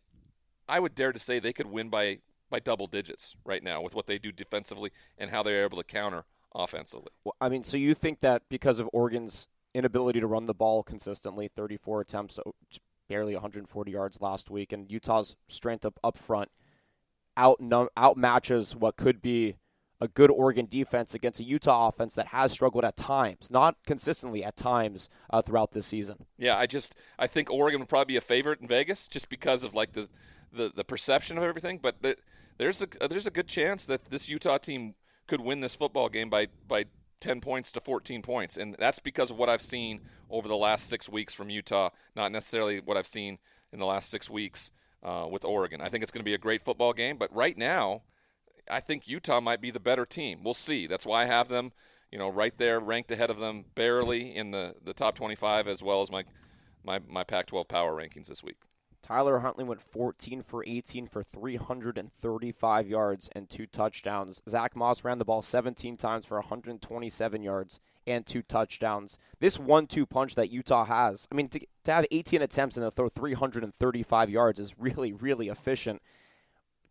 I 0.69 0.79
would 0.79 0.93
dare 0.93 1.11
to 1.13 1.17
say 1.17 1.39
they 1.39 1.51
could 1.51 1.65
win 1.65 1.89
by 1.89 2.19
by 2.51 2.59
double 2.59 2.85
digits 2.85 3.35
right 3.43 3.63
now 3.63 3.81
with 3.81 3.95
what 3.95 4.05
they 4.05 4.19
do 4.19 4.31
defensively 4.31 4.91
and 5.17 5.31
how 5.31 5.41
they're 5.41 5.63
able 5.63 5.79
to 5.79 5.83
counter 5.83 6.25
offensively. 6.53 7.09
Well, 7.23 7.35
I 7.41 7.49
mean, 7.49 7.63
so 7.63 7.75
you 7.75 7.95
think 7.95 8.19
that 8.19 8.43
because 8.49 8.79
of 8.79 8.87
Oregon's 8.93 9.47
inability 9.73 10.19
to 10.19 10.27
run 10.27 10.45
the 10.45 10.53
ball 10.53 10.83
consistently, 10.83 11.47
34 11.47 12.01
attempts, 12.01 12.37
oh, 12.45 12.53
barely 13.09 13.33
140 13.33 13.91
yards 13.91 14.21
last 14.21 14.51
week, 14.51 14.71
and 14.71 14.91
Utah's 14.91 15.35
strength 15.47 15.85
up 15.85 15.99
up 16.03 16.19
front 16.19 16.51
out 17.35 17.59
outmatches 17.61 18.75
what 18.75 18.95
could 18.95 19.23
be 19.23 19.55
a 20.01 20.07
good 20.07 20.31
Oregon 20.31 20.67
defense 20.69 21.13
against 21.13 21.39
a 21.39 21.43
Utah 21.43 21.87
offense 21.87 22.15
that 22.15 22.27
has 22.27 22.51
struggled 22.51 22.83
at 22.83 22.97
times, 22.97 23.49
not 23.51 23.77
consistently 23.85 24.43
at 24.43 24.57
times 24.57 25.09
uh, 25.29 25.43
throughout 25.43 25.71
this 25.71 25.85
season. 25.85 26.25
Yeah, 26.37 26.57
I 26.57 26.65
just 26.65 26.95
I 27.19 27.27
think 27.27 27.51
Oregon 27.51 27.79
would 27.79 27.89
probably 27.89 28.13
be 28.13 28.17
a 28.17 28.21
favorite 28.21 28.59
in 28.59 28.67
Vegas 28.67 29.07
just 29.07 29.29
because 29.29 29.63
of 29.63 29.75
like 29.75 29.93
the 29.93 30.09
the, 30.51 30.71
the 30.75 30.83
perception 30.83 31.37
of 31.37 31.43
everything, 31.43 31.79
but 31.81 32.01
the, 32.01 32.17
there's 32.57 32.81
a 32.81 33.07
there's 33.07 33.27
a 33.27 33.31
good 33.31 33.47
chance 33.47 33.85
that 33.85 34.05
this 34.05 34.27
Utah 34.27 34.57
team 34.57 34.95
could 35.27 35.39
win 35.39 35.61
this 35.61 35.75
football 35.75 36.09
game 36.09 36.29
by 36.29 36.47
by 36.67 36.85
10 37.19 37.39
points 37.39 37.71
to 37.71 37.79
14 37.79 38.23
points, 38.23 38.57
and 38.57 38.75
that's 38.79 38.99
because 38.99 39.29
of 39.29 39.37
what 39.37 39.47
I've 39.47 39.61
seen 39.61 40.01
over 40.29 40.47
the 40.47 40.57
last 40.57 40.89
six 40.89 41.07
weeks 41.07 41.33
from 41.33 41.49
Utah, 41.49 41.89
not 42.15 42.31
necessarily 42.31 42.79
what 42.79 42.97
I've 42.97 43.07
seen 43.07 43.37
in 43.71 43.79
the 43.79 43.85
last 43.85 44.09
six 44.09 44.29
weeks 44.29 44.71
uh, 45.03 45.27
with 45.29 45.45
Oregon. 45.45 45.79
I 45.81 45.87
think 45.87 46.03
it's 46.03 46.11
going 46.11 46.21
to 46.21 46.25
be 46.25 46.33
a 46.33 46.39
great 46.39 46.63
football 46.63 46.93
game, 46.93 47.17
but 47.17 47.33
right 47.33 47.57
now, 47.57 48.01
I 48.71 48.79
think 48.79 49.07
Utah 49.07 49.41
might 49.41 49.61
be 49.61 49.69
the 49.71 49.79
better 49.79 50.05
team. 50.05 50.39
We'll 50.43 50.53
see. 50.53 50.87
That's 50.87 51.05
why 51.05 51.23
I 51.23 51.25
have 51.25 51.49
them, 51.49 51.73
you 52.11 52.17
know, 52.17 52.29
right 52.29 52.57
there, 52.57 52.79
ranked 52.79 53.11
ahead 53.11 53.29
of 53.29 53.39
them, 53.39 53.65
barely 53.75 54.35
in 54.35 54.51
the, 54.51 54.75
the 54.83 54.93
top 54.93 55.15
25, 55.15 55.67
as 55.67 55.83
well 55.83 56.01
as 56.01 56.11
my 56.11 56.23
my 56.83 56.99
my 57.07 57.23
Pac-12 57.23 57.67
power 57.67 57.93
rankings 57.93 58.27
this 58.27 58.43
week. 58.43 58.57
Tyler 59.03 59.39
Huntley 59.39 59.63
went 59.63 59.81
14 59.81 60.43
for 60.43 60.63
18 60.65 61.07
for 61.07 61.23
335 61.23 62.87
yards 62.87 63.29
and 63.33 63.49
two 63.49 63.65
touchdowns. 63.65 64.41
Zach 64.47 64.75
Moss 64.75 65.03
ran 65.03 65.17
the 65.17 65.25
ball 65.25 65.41
17 65.41 65.97
times 65.97 66.25
for 66.25 66.37
127 66.37 67.43
yards 67.43 67.79
and 68.05 68.25
two 68.25 68.41
touchdowns. 68.41 69.17
This 69.39 69.59
one-two 69.59 70.05
punch 70.05 70.35
that 70.35 70.51
Utah 70.51 70.85
has, 70.85 71.27
I 71.31 71.35
mean, 71.35 71.49
to, 71.49 71.59
to 71.83 71.91
have 71.91 72.05
18 72.11 72.41
attempts 72.41 72.77
and 72.77 72.85
to 72.85 72.91
throw 72.91 73.09
335 73.09 74.29
yards 74.29 74.59
is 74.59 74.75
really, 74.77 75.13
really 75.13 75.49
efficient. 75.49 76.01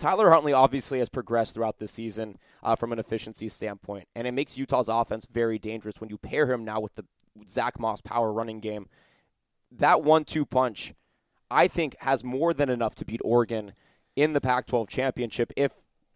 Tyler 0.01 0.31
Huntley 0.31 0.53
obviously 0.55 0.99
has 0.99 1.11
progressed 1.11 1.55
throughout 1.55 1.79
the 1.79 1.87
season 1.87 2.39
uh, 2.63 2.75
from 2.75 2.93
an 2.93 2.99
efficiency 2.99 3.49
standpoint, 3.49 4.09
and 4.17 4.27
it 4.27 4.33
makes 4.33 4.57
Utah's 4.57 4.89
offense 4.89 5.27
very 5.31 5.59
dangerous 5.59 6.01
when 6.01 6.11
you 6.11 6.19
pair 6.19 6.51
him 6.51 6.65
now 6.65 6.81
with 6.81 6.95
the 6.95 7.05
Zach 7.49 7.79
Moss 7.79 8.01
power 8.01 8.33
running 8.33 8.61
game. 8.61 8.89
That 9.71 10.03
one-two 10.03 10.47
punch 10.47 10.95
I 11.51 11.69
think 11.69 11.97
has 12.01 12.25
more 12.25 12.55
than 12.55 12.71
enough 12.71 12.95
to 12.97 13.05
beat 13.05 13.21
Oregon 13.25 13.75
in 14.17 14.33
the 14.33 14.41
Pac-12 14.41 14.89
championship 14.89 15.53
if 15.57 15.73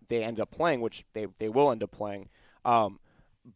they 0.09 0.25
end 0.25 0.41
up 0.41 0.51
playing, 0.51 0.81
which 0.81 1.05
they 1.13 1.27
they 1.39 1.49
will 1.49 1.71
end 1.71 1.83
up 1.83 1.91
playing. 1.91 2.29
Um, 2.65 3.01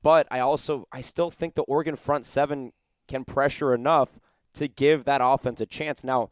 but 0.02 0.26
I 0.30 0.40
also 0.40 0.87
I 0.92 1.00
still 1.00 1.30
think 1.30 1.54
the 1.54 1.62
Oregon 1.62 1.97
front 1.97 2.26
seven 2.26 2.73
can 3.06 3.25
pressure 3.25 3.73
enough 3.73 4.20
to 4.54 4.68
give 4.68 5.04
that 5.04 5.20
offense 5.23 5.61
a 5.61 5.66
chance. 5.66 6.04
Now, 6.04 6.30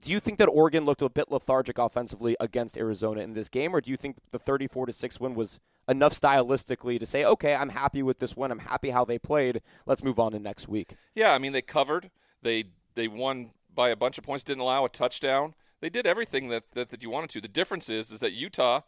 do 0.00 0.12
you 0.12 0.20
think 0.20 0.38
that 0.38 0.46
Oregon 0.46 0.84
looked 0.84 1.02
a 1.02 1.08
bit 1.08 1.30
lethargic 1.30 1.78
offensively 1.78 2.36
against 2.40 2.76
Arizona 2.76 3.20
in 3.20 3.34
this 3.34 3.48
game, 3.48 3.74
or 3.74 3.80
do 3.80 3.90
you 3.90 3.96
think 3.96 4.16
the 4.30 4.38
34 4.38 4.86
to 4.86 4.92
six 4.92 5.18
win 5.18 5.34
was 5.34 5.58
enough 5.88 6.12
stylistically 6.12 7.00
to 7.00 7.06
say, 7.06 7.24
okay, 7.24 7.54
I'm 7.54 7.70
happy 7.70 8.02
with 8.02 8.18
this 8.18 8.36
win. 8.36 8.50
I'm 8.50 8.60
happy 8.60 8.90
how 8.90 9.04
they 9.04 9.18
played. 9.18 9.62
Let's 9.86 10.04
move 10.04 10.18
on 10.18 10.32
to 10.32 10.38
next 10.38 10.68
week. 10.68 10.94
Yeah, 11.14 11.32
I 11.32 11.38
mean 11.38 11.52
they 11.52 11.62
covered. 11.62 12.10
They 12.42 12.64
they 12.94 13.08
won 13.08 13.50
by 13.74 13.88
a 13.90 13.96
bunch 13.96 14.18
of 14.18 14.24
points, 14.24 14.44
didn't 14.44 14.60
allow 14.60 14.84
a 14.84 14.88
touchdown. 14.88 15.54
They 15.80 15.88
did 15.88 16.06
everything 16.06 16.48
that, 16.48 16.64
that, 16.72 16.90
that 16.90 17.02
you 17.02 17.10
wanted 17.10 17.30
to. 17.30 17.40
The 17.40 17.48
difference 17.48 17.88
is 17.88 18.10
is 18.10 18.20
that 18.20 18.32
Utah 18.32 18.82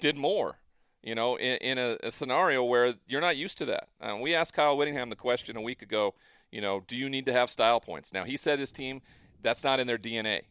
did 0.00 0.16
more. 0.16 0.58
You 1.02 1.14
know, 1.14 1.36
in, 1.36 1.58
in 1.58 1.78
a, 1.78 1.96
a, 2.02 2.10
scenario 2.10 2.64
where 2.64 2.94
you're 3.06 3.20
not 3.20 3.36
used 3.36 3.56
to 3.58 3.64
that. 3.66 3.88
Uh, 4.00 4.16
we 4.20 4.34
asked 4.34 4.52
Kyle 4.52 4.76
Whittingham 4.76 5.10
the 5.10 5.16
question 5.16 5.56
a 5.56 5.62
week 5.62 5.80
ago. 5.80 6.14
You 6.50 6.60
know, 6.60 6.82
do 6.86 6.96
you 6.96 7.08
need 7.08 7.24
to 7.26 7.32
have 7.32 7.50
style 7.50 7.78
points? 7.78 8.12
Now 8.12 8.24
he 8.24 8.36
said 8.36 8.58
his 8.58 8.72
team 8.72 9.00
that's 9.42 9.64
not 9.64 9.80
in 9.80 9.86
their 9.86 9.98
DNA. 9.98 10.42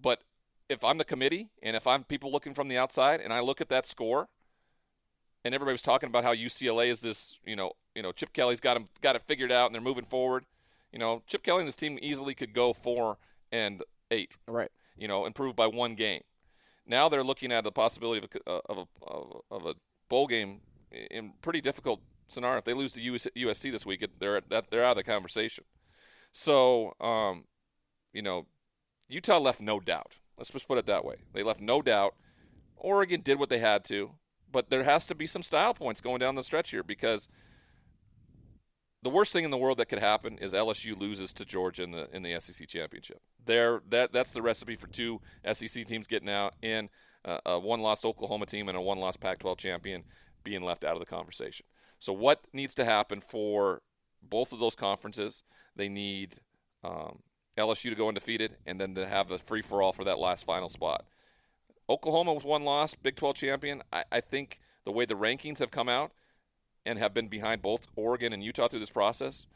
But 0.00 0.22
if 0.68 0.84
I'm 0.84 0.98
the 0.98 1.04
committee 1.04 1.50
and 1.62 1.76
if 1.76 1.86
I'm 1.86 2.04
people 2.04 2.32
looking 2.32 2.54
from 2.54 2.68
the 2.68 2.78
outside 2.78 3.20
and 3.20 3.32
I 3.32 3.40
look 3.40 3.60
at 3.60 3.68
that 3.68 3.86
score, 3.86 4.28
and 5.44 5.54
everybody 5.54 5.74
was 5.74 5.82
talking 5.82 6.08
about 6.08 6.24
how 6.24 6.34
UCLA 6.34 6.88
is 6.88 7.00
this, 7.00 7.36
you 7.44 7.56
know, 7.56 7.72
you 7.94 8.02
know, 8.02 8.12
Chip 8.12 8.32
Kelly's 8.32 8.60
got 8.60 8.76
him 8.76 8.88
got 9.00 9.16
it 9.16 9.22
figured 9.26 9.52
out 9.52 9.66
and 9.66 9.74
they're 9.74 9.82
moving 9.82 10.04
forward. 10.04 10.44
You 10.92 10.98
know, 10.98 11.22
Chip 11.26 11.42
Kelly 11.42 11.60
and 11.60 11.68
this 11.68 11.76
team 11.76 11.98
easily 12.00 12.34
could 12.34 12.52
go 12.52 12.72
four 12.72 13.18
and 13.50 13.82
eight. 14.10 14.32
Right. 14.46 14.70
You 14.96 15.08
know, 15.08 15.26
improve 15.26 15.56
by 15.56 15.66
one 15.66 15.94
game. 15.94 16.22
Now 16.86 17.08
they're 17.08 17.24
looking 17.24 17.52
at 17.52 17.64
the 17.64 17.72
possibility 17.72 18.26
of 18.26 18.40
a, 18.46 18.50
uh, 18.50 18.60
of 18.66 18.78
a, 18.78 19.54
of 19.54 19.66
a 19.66 19.74
bowl 20.08 20.26
game 20.26 20.60
in 20.90 21.32
pretty 21.40 21.60
difficult 21.60 22.00
scenario. 22.28 22.58
If 22.58 22.64
they 22.64 22.74
lose 22.74 22.92
to 22.92 23.00
USC 23.00 23.72
this 23.72 23.86
week, 23.86 24.06
they're 24.18 24.40
that 24.50 24.70
they're 24.70 24.84
out 24.84 24.92
of 24.92 24.96
the 24.96 25.04
conversation. 25.04 25.64
So, 26.32 26.94
um, 27.00 27.44
you 28.12 28.22
know, 28.22 28.46
Utah 29.08 29.38
left 29.38 29.60
no 29.60 29.80
doubt. 29.80 30.14
Let's 30.36 30.50
just 30.50 30.68
put 30.68 30.78
it 30.78 30.86
that 30.86 31.04
way. 31.04 31.16
They 31.32 31.42
left 31.42 31.60
no 31.60 31.82
doubt. 31.82 32.14
Oregon 32.76 33.20
did 33.20 33.38
what 33.38 33.48
they 33.48 33.58
had 33.58 33.84
to, 33.86 34.12
but 34.50 34.70
there 34.70 34.84
has 34.84 35.06
to 35.06 35.14
be 35.14 35.26
some 35.26 35.42
style 35.42 35.74
points 35.74 36.00
going 36.00 36.18
down 36.18 36.34
the 36.34 36.44
stretch 36.44 36.70
here 36.70 36.82
because 36.82 37.28
the 39.02 39.10
worst 39.10 39.32
thing 39.32 39.44
in 39.44 39.50
the 39.50 39.58
world 39.58 39.78
that 39.78 39.88
could 39.88 39.98
happen 39.98 40.38
is 40.38 40.52
LSU 40.52 40.98
loses 40.98 41.32
to 41.34 41.44
Georgia 41.44 41.82
in 41.82 41.90
the 41.90 42.08
in 42.14 42.22
the 42.22 42.40
SEC 42.40 42.68
championship. 42.68 43.20
There, 43.44 43.82
that 43.88 44.12
that's 44.12 44.32
the 44.32 44.42
recipe 44.42 44.76
for 44.76 44.86
two 44.86 45.20
SEC 45.52 45.86
teams 45.86 46.06
getting 46.06 46.30
out, 46.30 46.54
and 46.62 46.88
uh, 47.24 47.38
a 47.44 47.58
one-loss 47.58 48.04
Oklahoma 48.04 48.46
team 48.46 48.68
and 48.68 48.76
a 48.76 48.80
one-loss 48.80 49.16
Pac-12 49.16 49.58
champion 49.58 50.04
being 50.44 50.62
left 50.62 50.84
out 50.84 50.94
of 50.94 51.00
the 51.00 51.06
conversation. 51.06 51.66
So, 51.98 52.12
what 52.12 52.44
needs 52.52 52.74
to 52.76 52.84
happen 52.84 53.20
for 53.20 53.82
both 54.22 54.52
of 54.52 54.58
those 54.58 54.74
conferences? 54.74 55.42
They 55.74 55.88
need 55.88 56.36
um, 56.84 57.20
LSU 57.56 57.90
to 57.90 57.94
go 57.94 58.08
undefeated, 58.08 58.56
and 58.66 58.80
then 58.80 58.94
to 58.94 59.06
have 59.06 59.30
a 59.30 59.38
free-for-all 59.38 59.92
for 59.92 60.04
that 60.04 60.18
last 60.18 60.44
final 60.44 60.68
spot. 60.68 61.04
Oklahoma 61.88 62.32
with 62.32 62.44
one 62.44 62.64
loss, 62.64 62.94
Big 62.94 63.16
12 63.16 63.36
champion. 63.36 63.82
I, 63.92 64.04
I 64.10 64.20
think 64.20 64.60
the 64.84 64.92
way 64.92 65.04
the 65.04 65.14
rankings 65.14 65.58
have 65.58 65.70
come 65.70 65.88
out 65.88 66.12
and 66.86 66.98
have 66.98 67.14
been 67.14 67.28
behind 67.28 67.62
both 67.62 67.88
Oregon 67.96 68.32
and 68.32 68.42
Utah 68.42 68.68
through 68.68 68.80
this 68.80 68.90
process 68.90 69.46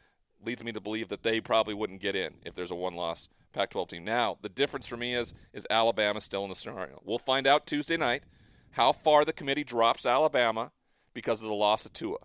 leads 0.43 0.63
me 0.63 0.71
to 0.71 0.79
believe 0.79 1.09
that 1.09 1.23
they 1.23 1.41
probably 1.41 1.73
wouldn't 1.73 2.01
get 2.01 2.15
in 2.15 2.35
if 2.45 2.53
there's 2.53 2.71
a 2.71 2.75
one-loss 2.75 3.29
Pac-12 3.53 3.89
team. 3.89 4.03
Now, 4.03 4.37
the 4.41 4.49
difference 4.49 4.85
for 4.85 4.97
me 4.97 5.15
is 5.15 5.33
is 5.51 5.65
Alabama 5.69 6.21
still 6.21 6.43
in 6.43 6.49
the 6.49 6.55
scenario. 6.55 7.01
We'll 7.03 7.17
find 7.17 7.47
out 7.47 7.65
Tuesday 7.65 7.97
night 7.97 8.23
how 8.71 8.91
far 8.91 9.25
the 9.25 9.33
committee 9.33 9.63
drops 9.63 10.05
Alabama 10.05 10.71
because 11.13 11.41
of 11.41 11.47
the 11.47 11.55
loss 11.55 11.85
of 11.85 11.93
Tua. 11.93 12.17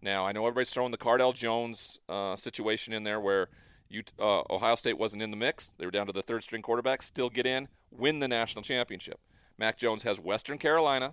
Now, 0.00 0.26
I 0.26 0.32
know 0.32 0.46
everybody's 0.46 0.70
throwing 0.70 0.90
the 0.90 0.98
Cardale 0.98 1.34
Jones 1.34 1.98
uh, 2.08 2.36
situation 2.36 2.94
in 2.94 3.04
there 3.04 3.20
where 3.20 3.48
you, 3.92 4.02
uh, 4.18 4.42
Ohio 4.50 4.74
State 4.74 4.98
wasn't 4.98 5.22
in 5.22 5.30
the 5.30 5.36
mix. 5.36 5.72
They 5.78 5.84
were 5.84 5.90
down 5.90 6.06
to 6.06 6.12
the 6.12 6.22
third 6.22 6.42
string 6.42 6.62
quarterback, 6.62 7.02
still 7.02 7.30
get 7.30 7.46
in, 7.46 7.68
win 7.90 8.20
the 8.20 8.28
national 8.28 8.62
championship. 8.62 9.20
Mac 9.58 9.78
Jones 9.78 10.02
has 10.02 10.18
Western 10.18 10.58
Carolina, 10.58 11.12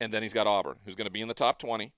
and 0.00 0.12
then 0.12 0.22
he's 0.22 0.32
got 0.32 0.46
Auburn, 0.46 0.76
who's 0.84 0.96
going 0.96 1.06
to 1.06 1.12
be 1.12 1.20
in 1.20 1.28
the 1.28 1.34
top 1.34 1.58
20. 1.58 1.92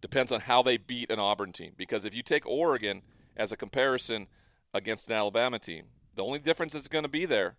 Depends 0.00 0.30
on 0.30 0.40
how 0.40 0.62
they 0.62 0.76
beat 0.76 1.10
an 1.10 1.18
Auburn 1.18 1.52
team. 1.52 1.72
Because 1.76 2.04
if 2.04 2.14
you 2.14 2.22
take 2.22 2.46
Oregon 2.46 3.02
as 3.36 3.52
a 3.52 3.56
comparison 3.56 4.28
against 4.72 5.08
an 5.08 5.16
Alabama 5.16 5.58
team, 5.58 5.86
the 6.14 6.22
only 6.22 6.38
difference 6.38 6.74
that's 6.74 6.88
going 6.88 7.04
to 7.04 7.08
be 7.08 7.26
there 7.26 7.56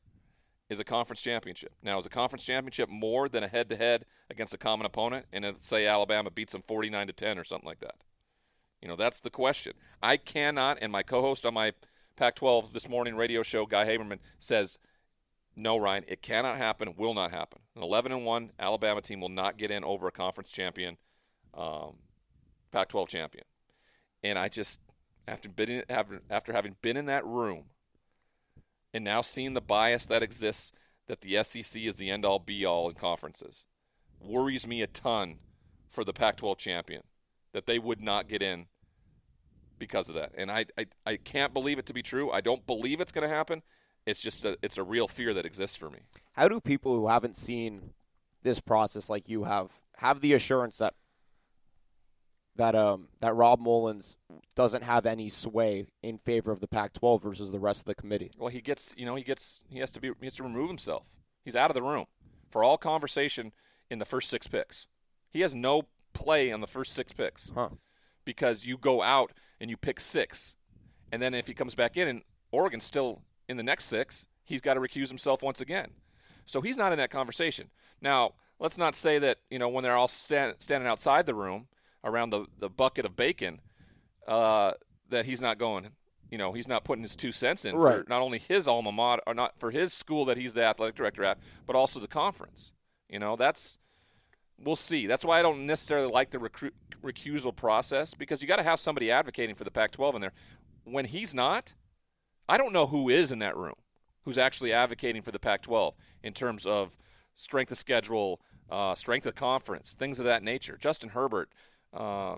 is 0.70 0.80
a 0.80 0.84
conference 0.84 1.22
championship. 1.22 1.74
Now, 1.84 2.00
is 2.00 2.06
a 2.06 2.10
conference 2.10 2.44
championship 2.44 2.90
more 2.90 3.30
than 3.30 3.44
a 3.44 3.48
head-to-head 3.48 4.06
against 4.30 4.54
a 4.54 4.58
common 4.58 4.86
opponent? 4.86 5.26
And 5.32 5.46
say 5.60 5.86
Alabama 5.86 6.32
beats 6.32 6.54
them 6.54 6.62
49 6.62 7.08
to 7.08 7.14
10 7.14 7.38
or 7.38 7.44
something 7.44 7.68
like 7.68 7.82
that. 7.82 7.96
You 8.86 8.90
know, 8.90 8.96
that's 8.96 9.20
the 9.20 9.32
question. 9.32 9.74
I 10.04 10.16
cannot, 10.16 10.78
and 10.80 10.92
my 10.92 11.02
co-host 11.02 11.44
on 11.44 11.56
my 11.56 11.74
Pac-12 12.18 12.72
this 12.72 12.88
morning 12.88 13.16
radio 13.16 13.42
show, 13.42 13.66
Guy 13.66 13.84
Haberman, 13.84 14.20
says, 14.38 14.78
no, 15.56 15.76
Ryan, 15.76 16.06
it 16.08 16.22
cannot 16.22 16.58
happen. 16.58 16.94
Will 16.96 17.16
not 17.16 17.32
happen. 17.32 17.62
An 17.76 17.82
11 17.82 18.12
and 18.12 18.24
one 18.24 18.52
Alabama 18.60 19.02
team 19.02 19.22
will 19.22 19.30
not 19.30 19.58
get 19.58 19.72
in 19.72 19.84
over 19.84 20.08
a 20.08 20.12
conference 20.12 20.52
champion 20.52 20.98
um, 21.56 21.96
Pac 22.72 22.90
12 22.90 23.10
champion. 23.10 23.46
And 24.22 24.38
I 24.38 24.50
just, 24.50 24.80
after, 25.28 25.50
been, 25.50 25.82
after 25.90 26.54
having 26.54 26.76
been 26.84 26.96
in 26.96 27.08
that 27.08 27.26
room 27.26 27.64
and 28.94 29.04
now 29.04 29.24
seeing 29.24 29.56
the 29.56 29.62
bias 29.62 30.06
that 30.06 30.22
exists 30.22 30.72
that 31.08 31.22
the 31.22 31.44
SEC 31.44 31.82
is 31.82 31.96
the 31.96 32.12
end 32.12 32.24
all 32.24 32.38
be 32.38 32.64
all 32.64 32.88
in 32.90 32.94
conferences, 32.94 33.66
worries 34.22 34.68
me 34.68 34.84
a 34.84 34.88
ton 34.88 35.40
for 35.90 36.04
the 36.04 36.14
Pac 36.14 36.38
12 36.38 36.60
champion 36.60 37.02
that 37.52 37.66
they 37.66 37.80
would 37.80 38.00
not 38.00 38.28
get 38.28 38.44
in 38.44 38.68
because 39.78 40.10
of 40.10 40.16
that. 40.16 40.32
And 40.38 40.52
I, 40.52 40.66
I, 40.78 40.86
I 41.06 41.18
can't 41.18 41.54
believe 41.54 41.80
it 41.80 41.86
to 41.88 41.94
be 41.94 42.02
true. 42.02 42.32
I 42.32 42.42
don't 42.42 42.66
believe 42.66 43.02
it's 43.02 43.12
going 43.12 43.28
to 43.28 43.34
happen. 43.34 43.62
It's 44.06 44.20
just 44.20 44.46
a, 44.46 44.58
it's 44.62 44.78
a 44.78 44.84
real 44.84 45.08
fear 45.08 45.34
that 45.34 45.46
exists 45.46 45.76
for 45.76 45.90
me. 45.90 46.00
How 46.34 46.48
do 46.48 46.60
people 46.60 46.96
who 46.96 47.08
haven't 47.08 47.36
seen 47.36 47.94
this 48.44 48.60
process 48.60 49.10
like 49.10 49.28
you 49.28 49.44
have 49.44 49.72
have 49.98 50.22
the 50.22 50.34
assurance 50.34 50.78
that 50.78 50.94
that 52.56 52.76
um 52.76 53.10
that 53.20 53.36
Rob 53.36 53.60
Mullens 53.60 54.16
doesn't 54.56 54.84
have 54.84 55.06
any 55.06 55.30
sway 55.30 55.88
in 56.02 56.20
favor 56.20 56.52
of 56.52 56.60
the 56.60 56.68
Pac-12 56.68 57.22
versus 57.22 57.52
the 57.52 57.60
rest 57.60 57.82
of 57.82 57.86
the 57.86 57.96
committee. 57.96 58.32
Well, 58.38 58.50
he 58.50 58.62
gets 58.62 58.94
you 58.98 59.06
know 59.06 59.16
he 59.16 59.24
gets 59.24 59.64
he 59.68 59.80
has 59.80 59.92
to 59.94 60.00
be 60.00 60.12
he 60.20 60.26
has 60.26 60.36
to 60.36 60.44
remove 60.44 60.70
himself. 60.70 61.04
He's 61.44 61.56
out 61.56 61.70
of 61.70 61.76
the 61.76 61.82
room 61.82 62.06
for 62.50 62.64
all 62.64 62.78
conversation 62.78 63.52
in 63.90 64.00
the 64.00 64.06
first 64.06 64.30
six 64.30 64.48
picks. 64.48 64.88
He 65.30 65.42
has 65.42 65.54
no 65.54 65.84
play 66.14 66.52
on 66.52 66.62
the 66.62 66.68
first 66.68 66.94
six 66.94 67.12
picks 67.12 67.52
huh. 67.54 67.70
Because 68.26 68.66
you 68.66 68.78
go 68.78 69.02
out 69.02 69.32
and 69.60 69.70
you 69.70 69.78
pick 69.78 70.00
six, 70.00 70.56
and 71.12 71.22
then 71.22 71.34
if 71.34 71.48
he 71.48 71.54
comes 71.54 71.76
back 71.76 71.96
in 71.96 72.08
and 72.08 72.22
Oregon's 72.52 72.84
still 72.84 73.22
in 73.48 73.58
the 73.58 73.64
next 73.64 73.86
six, 73.86 74.28
he's 74.44 74.62
got 74.62 74.74
to 74.74 74.80
recuse 74.80 75.08
himself 75.08 75.42
once 75.42 75.62
again. 75.62 75.92
So 76.46 76.62
he's 76.62 76.78
not 76.78 76.92
in 76.92 76.98
that 76.98 77.10
conversation. 77.10 77.70
Now, 78.02 78.34
let's 78.60 78.78
not 78.78 78.96
say 78.96 79.20
that 79.20 79.40
you 79.50 79.60
know 79.60 79.70
when 79.70 79.84
they're 79.84 79.96
all 79.96 80.08
stand, 80.08 80.56
standing 80.60 80.88
outside 80.88 81.26
the 81.26 81.36
room 81.36 81.68
around 82.04 82.30
the, 82.30 82.46
the 82.60 82.70
bucket 82.70 83.06
of 83.06 83.16
bacon 83.16 83.62
uh, 84.28 84.74
that 85.10 85.26
he's 85.26 85.42
not 85.42 85.58
going. 85.58 85.90
You 86.32 86.38
know, 86.38 86.54
he's 86.54 86.68
not 86.68 86.84
putting 86.84 87.04
his 87.04 87.16
two 87.16 87.32
cents 87.32 87.66
in 87.66 87.76
right. 87.76 88.04
for 88.04 88.10
not 88.10 88.22
only 88.22 88.40
his 88.40 88.68
alma 88.68 88.92
mater, 88.92 89.22
or 89.28 89.34
not 89.34 89.58
for 89.58 89.72
his 89.72 89.94
school 89.94 90.26
that 90.26 90.38
he's 90.38 90.54
the 90.54 90.64
athletic 90.64 90.96
director 90.96 91.24
at, 91.24 91.38
but 91.66 91.76
also 91.76 92.00
the 92.00 92.08
conference. 92.08 92.74
You 93.10 93.20
know, 93.20 93.36
that's 93.36 93.78
we'll 94.60 94.76
see. 94.76 95.08
That's 95.08 95.26
why 95.26 95.40
I 95.40 95.42
don't 95.42 95.66
necessarily 95.66 96.12
like 96.12 96.32
the 96.32 96.38
recru- 96.38 96.72
recusal 97.04 97.56
process 97.56 98.14
because 98.14 98.42
you 98.42 98.48
got 98.48 98.58
to 98.58 98.64
have 98.64 98.80
somebody 98.80 99.12
advocating 99.12 99.56
for 99.56 99.64
the 99.64 99.72
Pac-12 99.72 100.16
in 100.16 100.22
there. 100.22 100.34
When 100.84 101.06
he's 101.06 101.34
not, 101.34 101.74
I 102.48 102.58
don't 102.58 102.74
know 102.74 102.88
who 102.88 103.10
is 103.10 103.32
in 103.32 103.40
that 103.40 103.58
room 103.58 103.76
who's 104.24 104.38
actually 104.38 104.74
advocating 104.74 105.22
for 105.22 105.32
the 105.32 105.40
Pac-12 105.40 105.94
in 106.24 106.34
terms 106.34 106.66
of 106.66 106.98
strength 107.36 107.72
of 107.72 107.78
schedule, 107.78 108.42
uh, 108.70 108.96
strength 108.96 109.26
of 109.28 109.36
conference, 109.36 109.94
things 109.94 110.20
of 110.20 110.26
that 110.26 110.44
nature. 110.44 110.78
Justin 110.80 111.10
Herbert 111.10 111.50
uh, 111.94 112.36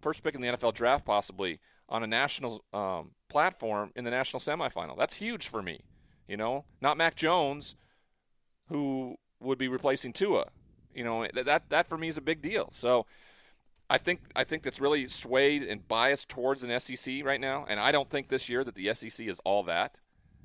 first 0.00 0.22
pick 0.22 0.34
in 0.34 0.40
the 0.40 0.48
NFL 0.48 0.74
draft, 0.74 1.04
possibly 1.04 1.58
on 1.88 2.02
a 2.02 2.06
national 2.06 2.64
um, 2.72 3.10
platform 3.28 3.90
in 3.96 4.04
the 4.04 4.10
national 4.10 4.40
semifinal. 4.40 4.96
That's 4.96 5.16
huge 5.16 5.48
for 5.48 5.62
me. 5.62 5.80
You 6.28 6.36
know, 6.36 6.64
not 6.80 6.96
Mac 6.96 7.14
Jones, 7.14 7.76
who 8.68 9.16
would 9.40 9.58
be 9.58 9.68
replacing 9.68 10.12
Tua. 10.12 10.46
You 10.96 11.04
know, 11.04 11.26
that 11.44 11.68
that 11.68 11.88
for 11.88 11.98
me 11.98 12.08
is 12.08 12.16
a 12.16 12.22
big 12.22 12.42
deal. 12.42 12.70
So. 12.72 13.06
I 13.88 13.98
think 13.98 14.22
I 14.34 14.42
think 14.42 14.64
that's 14.64 14.80
really 14.80 15.06
swayed 15.06 15.62
and 15.62 15.86
biased 15.86 16.28
towards 16.28 16.64
an 16.64 16.80
SEC 16.80 17.24
right 17.24 17.40
now, 17.40 17.64
and 17.68 17.78
I 17.78 17.92
don't 17.92 18.10
think 18.10 18.26
this 18.26 18.48
year 18.48 18.64
that 18.64 18.74
the 18.74 18.92
SEC 18.92 19.24
is 19.24 19.40
all 19.44 19.62
that. 19.62 19.94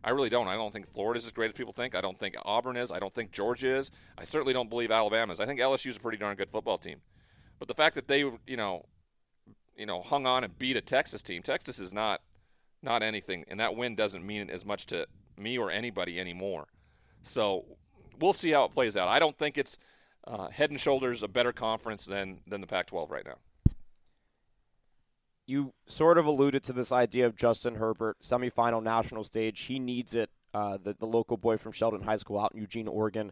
I 0.04 0.10
really 0.12 0.30
don't. 0.30 0.48
I 0.48 0.56
don't 0.56 0.72
think 0.72 0.88
Florida's 0.88 1.26
as 1.26 1.32
great 1.32 1.50
as 1.50 1.58
people 1.58 1.74
think. 1.74 1.94
I 1.96 2.02
don't 2.02 2.18
think 2.18 2.36
Auburn 2.44 2.76
is. 2.76 2.92
I 2.92 3.00
don't 3.00 3.14
think 3.14 3.32
Georgia 3.32 3.78
is. 3.78 3.92
I 4.18 4.26
certainly 4.26 4.54
don't 4.54 4.70
believe 4.70 4.92
Alabama 4.92 5.34
is. 5.34 5.40
I 5.40 5.46
think 5.46 5.60
LSU 5.60 5.88
is 5.88 5.98
a 5.98 6.00
pretty 6.00 6.18
darn 6.18 6.36
good 6.36 6.50
football 6.50 6.78
team. 6.78 7.02
But 7.60 7.68
the 7.68 7.76
fact 7.76 7.96
that 7.96 8.08
they, 8.08 8.20
you 8.20 8.58
know, 8.58 8.86
you 9.76 9.86
know, 9.86 10.02
hung 10.02 10.26
on 10.26 10.44
and 10.44 10.58
beat 10.58 10.76
a 10.76 10.82
Texas 10.82 11.22
team, 11.22 11.44
Texas 11.44 11.80
is 11.80 11.94
not 11.94 12.22
not 12.82 13.04
anything, 13.04 13.46
and 13.48 13.60
that 13.60 13.76
win 13.76 13.96
doesn't 13.96 14.26
mean 14.26 14.50
as 14.50 14.66
much 14.66 14.88
to 14.88 15.06
me 15.38 15.58
or 15.58 15.70
anybody 15.70 16.20
anymore. 16.20 16.68
So 17.22 17.66
we'll 18.20 18.34
see 18.34 18.52
how 18.52 18.66
it 18.66 18.74
plays 18.74 18.98
out. 18.98 19.08
I 19.08 19.20
don't 19.20 19.38
think 19.38 19.56
it's 19.56 19.78
uh, 20.26 20.50
head 20.50 20.70
and 20.70 20.80
shoulders 20.80 21.24
a 21.24 21.28
better 21.28 21.52
conference 21.52 22.06
than 22.06 22.42
than 22.48 22.62
the 22.62 22.68
Pac-12 22.68 23.10
right 23.10 23.26
now. 23.26 23.74
You 25.48 25.74
sort 25.88 26.18
of 26.18 26.26
alluded 26.26 26.64
to 26.64 26.74
this 26.74 26.92
idea 26.92 27.26
of 27.26 27.36
Justin 27.36 27.76
Herbert 27.76 28.18
semifinal 28.22 28.82
national 28.82 29.24
stage. 29.24 29.60
He 29.62 29.80
needs 29.80 30.16
it. 30.16 30.30
Uh, 30.54 30.78
the 30.82 30.94
the 30.94 31.08
local 31.08 31.38
boy 31.38 31.58
from 31.58 31.72
Sheldon 31.72 32.04
High 32.04 32.18
School 32.18 32.40
out 32.40 32.54
in 32.54 32.62
Eugene, 32.62 32.88
Oregon. 32.88 33.32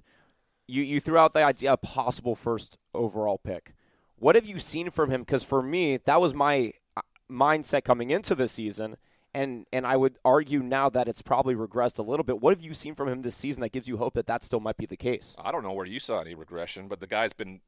You 0.68 0.84
you 0.84 1.00
threw 1.00 1.18
out 1.18 1.34
the 1.34 1.44
idea 1.44 1.74
of 1.74 1.82
possible 1.82 2.36
first 2.36 2.78
overall 2.94 3.38
pick. 3.38 3.74
What 4.18 4.36
have 4.36 4.46
you 4.46 4.60
seen 4.60 4.90
from 4.92 5.12
him? 5.12 5.22
Because 5.22 5.44
for 5.44 5.62
me, 5.62 5.98
that 5.98 6.20
was 6.20 6.34
my 6.34 6.74
uh, 6.98 7.02
mindset 7.32 7.84
coming 7.84 8.10
into 8.10 8.36
the 8.36 8.48
season, 8.48 8.98
and 9.34 9.66
and 9.72 9.86
I 9.86 9.96
would 9.96 10.18
argue 10.26 10.60
now 10.60 10.90
that 10.90 11.08
it's 11.08 11.22
probably 11.22 11.56
regressed 11.56 12.00
a 12.00 12.02
little 12.02 12.24
bit. 12.24 12.42
What 12.42 12.56
have 12.56 12.64
you 12.64 12.74
seen 12.74 12.96
from 12.96 13.08
him 13.08 13.22
this 13.22 13.36
season 13.36 13.62
that 13.62 13.72
gives 13.72 13.88
you 13.88 13.98
hope 13.98 14.14
that 14.16 14.28
that 14.28 14.44
still 14.44 14.60
might 14.60 14.78
be 14.78 14.86
the 14.86 14.98
case? 14.98 15.36
I 15.40 15.52
don't 15.52 15.64
know 15.64 15.74
where 15.74 15.86
you 15.86 16.00
saw 16.00 16.22
any 16.22 16.36
regression, 16.36 16.88
but 16.88 17.00
the 17.00 17.08
guy's 17.08 17.34
been 17.34 17.62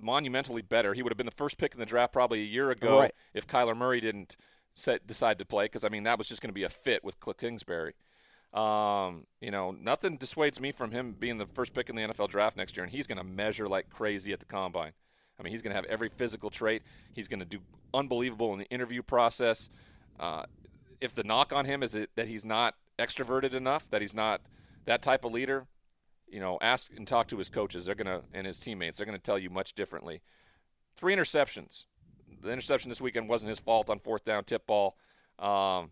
monumentally 0.00 0.62
better. 0.62 0.94
He 0.94 1.02
would 1.02 1.12
have 1.12 1.16
been 1.16 1.26
the 1.26 1.32
first 1.32 1.58
pick 1.58 1.74
in 1.74 1.80
the 1.80 1.86
draft 1.86 2.12
probably 2.12 2.40
a 2.40 2.46
year 2.46 2.70
ago 2.70 3.00
right. 3.00 3.14
if 3.34 3.46
Kyler 3.46 3.76
Murray 3.76 4.00
didn't 4.00 4.36
set, 4.74 5.06
decide 5.06 5.38
to 5.38 5.44
play. 5.44 5.64
Because 5.64 5.84
I 5.84 5.88
mean, 5.88 6.02
that 6.04 6.18
was 6.18 6.28
just 6.28 6.42
going 6.42 6.50
to 6.50 6.54
be 6.54 6.64
a 6.64 6.68
fit 6.68 7.04
with 7.04 7.20
Cliff 7.20 7.38
Kingsbury. 7.38 7.94
Um, 8.52 9.26
you 9.40 9.50
know, 9.50 9.72
nothing 9.72 10.16
dissuades 10.16 10.58
me 10.58 10.72
from 10.72 10.90
him 10.90 11.14
being 11.18 11.38
the 11.38 11.46
first 11.46 11.74
pick 11.74 11.90
in 11.90 11.96
the 11.96 12.02
NFL 12.02 12.30
draft 12.30 12.56
next 12.56 12.76
year, 12.76 12.84
and 12.84 12.92
he's 12.92 13.06
going 13.06 13.18
to 13.18 13.24
measure 13.24 13.68
like 13.68 13.90
crazy 13.90 14.32
at 14.32 14.40
the 14.40 14.46
combine. 14.46 14.92
I 15.38 15.42
mean, 15.42 15.52
he's 15.52 15.62
going 15.62 15.70
to 15.70 15.76
have 15.76 15.84
every 15.84 16.08
physical 16.08 16.50
trait. 16.50 16.82
He's 17.12 17.28
going 17.28 17.40
to 17.40 17.46
do 17.46 17.58
unbelievable 17.94 18.52
in 18.52 18.58
the 18.58 18.68
interview 18.70 19.02
process. 19.02 19.68
Uh, 20.18 20.44
if 21.00 21.14
the 21.14 21.24
knock 21.24 21.52
on 21.52 21.64
him 21.64 21.82
is 21.82 21.92
that 21.92 22.28
he's 22.28 22.44
not 22.44 22.74
extroverted 22.98 23.52
enough, 23.52 23.88
that 23.90 24.00
he's 24.00 24.14
not 24.14 24.42
that 24.84 25.02
type 25.02 25.24
of 25.24 25.32
leader, 25.32 25.66
you 26.26 26.40
know, 26.40 26.58
ask 26.60 26.90
and 26.96 27.06
talk 27.06 27.28
to 27.28 27.38
his 27.38 27.48
coaches. 27.48 27.84
They're 27.84 27.94
gonna 27.94 28.22
and 28.32 28.46
his 28.46 28.60
teammates. 28.60 28.98
They're 28.98 29.06
gonna 29.06 29.18
tell 29.18 29.38
you 29.38 29.50
much 29.50 29.74
differently. 29.74 30.22
Three 30.96 31.14
interceptions. 31.14 31.84
The 32.42 32.50
interception 32.50 32.88
this 32.88 33.00
weekend 33.00 33.28
wasn't 33.28 33.50
his 33.50 33.58
fault 33.58 33.90
on 33.90 33.98
fourth 33.98 34.24
down 34.24 34.44
tip 34.44 34.66
ball. 34.66 34.96
Um, 35.38 35.90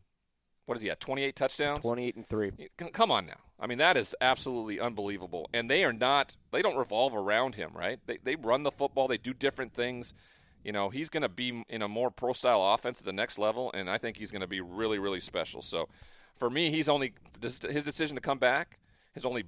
what 0.67 0.77
is 0.77 0.83
he 0.83 0.91
at? 0.91 1.01
28 1.01 1.37
touchdowns. 1.37 1.85
28 1.85 2.17
and 2.17 2.27
three. 2.27 2.53
Come 2.93 3.11
on 3.11 3.27
now. 3.27 3.39
I 3.59 3.67
mean, 3.67 3.79
that 3.79 3.97
is 3.97 4.15
absolutely 4.21 4.79
unbelievable. 4.81 5.49
And 5.55 5.71
they 5.71 5.85
are 5.85 5.93
not. 5.93 6.37
They 6.53 6.61
don't 6.61 6.77
revolve 6.77 7.15
around 7.15 7.55
him, 7.55 7.71
right? 7.73 8.01
They 8.07 8.19
they 8.23 8.37
run 8.37 8.65
the 8.65 8.73
football. 8.73 9.09
They 9.09 9.17
do 9.17 9.33
different 9.33 9.73
things. 9.73 10.13
You 10.67 10.73
know, 10.73 10.91
he's 10.91 11.09
going 11.09 11.23
to 11.23 11.29
be 11.29 11.63
in 11.69 11.81
a 11.81 11.87
more 11.87 12.11
pro 12.11 12.33
style 12.33 12.75
offense 12.75 12.99
at 12.99 13.07
the 13.07 13.13
next 13.13 13.39
level, 13.39 13.71
and 13.73 13.89
I 13.89 13.99
think 13.99 14.17
he's 14.17 14.33
going 14.33 14.41
to 14.41 14.49
be 14.49 14.61
really, 14.61 14.99
really 14.99 15.21
special. 15.21 15.63
So, 15.63 15.89
for 16.35 16.51
me, 16.51 16.71
he's 16.71 16.89
only 16.89 17.15
his 17.41 17.61
decision 17.61 18.17
to 18.17 18.21
come 18.21 18.39
back 18.39 18.81
has 19.15 19.25
only 19.25 19.45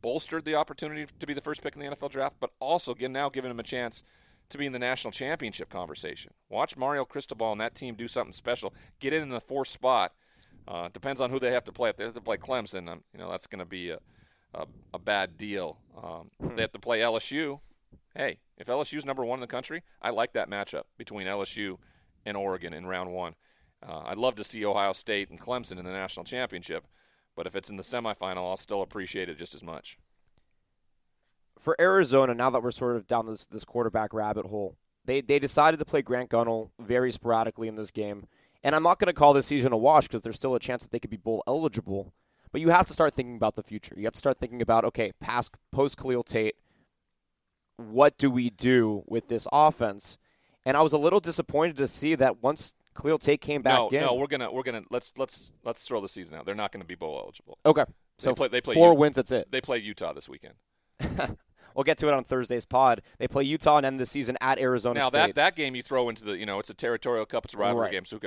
bolstered 0.00 0.44
the 0.44 0.54
opportunity 0.54 1.06
to 1.18 1.26
be 1.26 1.34
the 1.34 1.40
first 1.40 1.60
pick 1.60 1.74
in 1.74 1.80
the 1.80 1.88
NFL 1.88 2.10
draft, 2.10 2.36
but 2.38 2.50
also 2.60 2.94
now 2.94 3.28
giving 3.28 3.50
him 3.50 3.58
a 3.58 3.64
chance 3.64 4.04
to 4.48 4.56
be 4.56 4.64
in 4.64 4.72
the 4.72 4.78
national 4.78 5.10
championship 5.10 5.68
conversation. 5.68 6.32
Watch 6.48 6.76
Mario 6.76 7.04
Cristobal 7.04 7.50
and 7.50 7.60
that 7.60 7.74
team 7.74 7.96
do 7.96 8.06
something 8.06 8.32
special. 8.32 8.72
Get 9.00 9.12
in 9.12 9.30
the 9.30 9.40
fourth 9.40 9.68
spot. 9.68 10.12
Uh, 10.68 10.88
depends 10.92 11.20
on 11.20 11.30
who 11.30 11.40
they 11.40 11.52
have 11.52 11.64
to 11.64 11.72
play. 11.72 11.90
If 11.90 11.96
they 11.96 12.04
have 12.04 12.14
to 12.14 12.20
play 12.20 12.36
Clemson, 12.36 12.88
um, 12.88 13.02
you 13.12 13.18
know 13.18 13.30
that's 13.30 13.46
going 13.46 13.58
to 13.58 13.66
be 13.66 13.90
a, 13.90 13.98
a, 14.54 14.66
a, 14.94 14.98
bad 14.98 15.36
deal. 15.36 15.78
Um, 16.02 16.30
they 16.54 16.62
have 16.62 16.72
to 16.72 16.78
play 16.78 17.00
LSU. 17.00 17.60
Hey, 18.14 18.38
if 18.56 18.68
LSU's 18.68 19.04
number 19.04 19.24
one 19.24 19.38
in 19.38 19.40
the 19.40 19.46
country, 19.46 19.82
I 20.00 20.10
like 20.10 20.32
that 20.34 20.48
matchup 20.48 20.84
between 20.96 21.26
LSU 21.26 21.78
and 22.24 22.36
Oregon 22.36 22.72
in 22.72 22.86
round 22.86 23.12
one. 23.12 23.34
Uh, 23.86 24.02
I'd 24.06 24.18
love 24.18 24.36
to 24.36 24.44
see 24.44 24.64
Ohio 24.64 24.92
State 24.92 25.30
and 25.30 25.40
Clemson 25.40 25.78
in 25.78 25.84
the 25.84 25.92
national 25.92 26.24
championship, 26.24 26.86
but 27.36 27.46
if 27.46 27.56
it's 27.56 27.68
in 27.68 27.76
the 27.76 27.82
semifinal, 27.82 28.48
I'll 28.48 28.56
still 28.56 28.82
appreciate 28.82 29.28
it 29.28 29.36
just 29.36 29.54
as 29.54 29.62
much. 29.62 29.98
For 31.58 31.76
Arizona, 31.80 32.34
now 32.34 32.50
that 32.50 32.62
we're 32.62 32.70
sort 32.70 32.96
of 32.96 33.06
down 33.06 33.26
this 33.26 33.46
this 33.46 33.64
quarterback 33.64 34.12
rabbit 34.12 34.46
hole, 34.46 34.76
they 35.04 35.20
they 35.20 35.38
decided 35.38 35.78
to 35.78 35.84
play 35.84 36.02
Grant 36.02 36.30
Gunnell 36.30 36.70
very 36.78 37.10
sporadically 37.10 37.68
in 37.68 37.76
this 37.76 37.90
game. 37.90 38.26
And 38.62 38.74
I'm 38.74 38.82
not 38.82 38.98
going 38.98 39.08
to 39.08 39.12
call 39.12 39.34
this 39.34 39.46
season 39.46 39.72
a 39.72 39.76
wash 39.76 40.08
because 40.08 40.22
there's 40.22 40.36
still 40.36 40.54
a 40.54 40.60
chance 40.60 40.82
that 40.82 40.90
they 40.90 40.98
could 40.98 41.10
be 41.10 41.18
bowl 41.18 41.42
eligible. 41.46 42.14
But 42.50 42.60
you 42.60 42.70
have 42.70 42.86
to 42.86 42.92
start 42.92 43.12
thinking 43.12 43.36
about 43.36 43.56
the 43.56 43.62
future. 43.62 43.94
You 43.96 44.04
have 44.04 44.14
to 44.14 44.18
start 44.18 44.38
thinking 44.38 44.62
about 44.62 44.84
okay, 44.84 45.12
past 45.20 45.54
post 45.70 45.98
Khalil 45.98 46.22
Tate, 46.22 46.56
what 47.76 48.18
do 48.18 48.30
we 48.30 48.50
do 48.50 49.02
with 49.06 49.28
this 49.28 49.46
offense? 49.52 50.18
And 50.64 50.76
I 50.76 50.82
was 50.82 50.92
a 50.92 50.98
little 50.98 51.20
disappointed 51.20 51.76
to 51.76 51.88
see 51.88 52.14
that 52.14 52.42
once 52.42 52.72
Khalil 53.00 53.18
Tate 53.18 53.40
came 53.40 53.62
back 53.62 53.78
no, 53.78 53.88
in. 53.88 54.00
No, 54.00 54.14
we're 54.14 54.26
gonna 54.26 54.50
we're 54.50 54.62
gonna 54.62 54.82
let's 54.90 55.12
let's 55.16 55.52
let's 55.64 55.84
throw 55.84 56.00
the 56.00 56.08
season 56.08 56.36
out. 56.36 56.46
They're 56.46 56.54
not 56.54 56.72
going 56.72 56.80
to 56.80 56.86
be 56.86 56.94
bowl 56.94 57.20
eligible. 57.22 57.58
Okay, 57.66 57.84
so 58.18 58.30
they 58.30 58.34
play, 58.34 58.48
they 58.48 58.60
play 58.60 58.74
four 58.74 58.88
Utah. 58.90 59.00
wins. 59.00 59.16
That's 59.16 59.32
it. 59.32 59.50
They 59.50 59.60
play 59.60 59.78
Utah 59.78 60.12
this 60.12 60.28
weekend. 60.28 60.54
We'll 61.74 61.84
get 61.84 61.98
to 61.98 62.08
it 62.08 62.14
on 62.14 62.24
Thursday's 62.24 62.64
pod. 62.64 63.02
They 63.18 63.26
play 63.26 63.42
Utah 63.44 63.78
and 63.78 63.86
end 63.86 63.98
the 63.98 64.06
season 64.06 64.38
at 64.40 64.58
Arizona 64.58 65.00
now, 65.00 65.08
State. 65.08 65.18
that 65.18 65.34
that 65.34 65.56
game 65.56 65.74
you 65.74 65.82
throw 65.82 66.08
into 66.08 66.24
the 66.24 66.36
you 66.36 66.46
know 66.46 66.58
it's 66.60 66.70
a 66.70 66.74
territorial 66.74 67.26
cup, 67.26 67.44
it's 67.44 67.54
a 67.54 67.58
rivalry 67.58 67.86
Right. 67.86 67.92
game. 67.92 68.04
So 68.04 68.20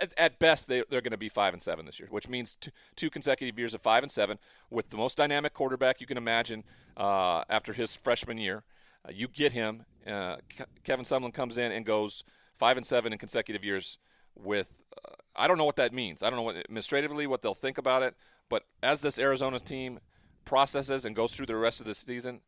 at, 0.00 0.14
at 0.16 0.38
best 0.38 0.68
they 0.68 0.82
they're 0.88 1.02
going 1.02 1.12
to 1.12 1.18
be 1.18 1.28
five 1.28 1.52
and 1.52 1.62
seven 1.62 1.84
this 1.86 2.00
year, 2.00 2.08
which 2.10 2.28
means 2.28 2.54
two, 2.54 2.70
two 2.96 3.10
consecutive 3.10 3.58
years 3.58 3.74
of 3.74 3.80
five 3.80 4.02
and 4.02 4.10
seven 4.10 4.38
with 4.70 4.90
the 4.90 4.96
most 4.96 5.16
dynamic 5.16 5.52
quarterback 5.52 6.00
you 6.00 6.06
can 6.06 6.16
imagine 6.16 6.64
uh, 6.96 7.44
after 7.50 7.72
his 7.74 7.94
freshman 7.94 8.38
year. 8.38 8.64
Uh, 9.08 9.12
you 9.14 9.28
get 9.28 9.52
him. 9.52 9.84
Uh, 10.06 10.36
Kevin 10.84 11.04
Sumlin 11.04 11.32
comes 11.32 11.58
in 11.58 11.72
and 11.72 11.84
goes 11.84 12.24
five 12.56 12.76
and 12.76 12.86
seven 12.86 13.12
in 13.12 13.18
consecutive 13.18 13.64
years 13.64 13.98
with. 14.36 14.70
Uh, 15.04 15.14
I 15.36 15.46
don't 15.46 15.58
know 15.58 15.64
what 15.64 15.76
that 15.76 15.92
means. 15.92 16.22
I 16.22 16.30
don't 16.30 16.36
know 16.36 16.42
what 16.42 16.56
administratively 16.56 17.26
what 17.26 17.42
they'll 17.42 17.54
think 17.54 17.78
about 17.78 18.02
it. 18.02 18.16
But 18.48 18.64
as 18.82 19.02
this 19.02 19.18
Arizona 19.18 19.60
team 19.60 20.00
processes 20.44 21.04
and 21.04 21.14
goes 21.14 21.34
through 21.34 21.46
the 21.46 21.56
rest 21.56 21.80
of 21.80 21.86
the 21.86 21.94
season, 21.94 22.40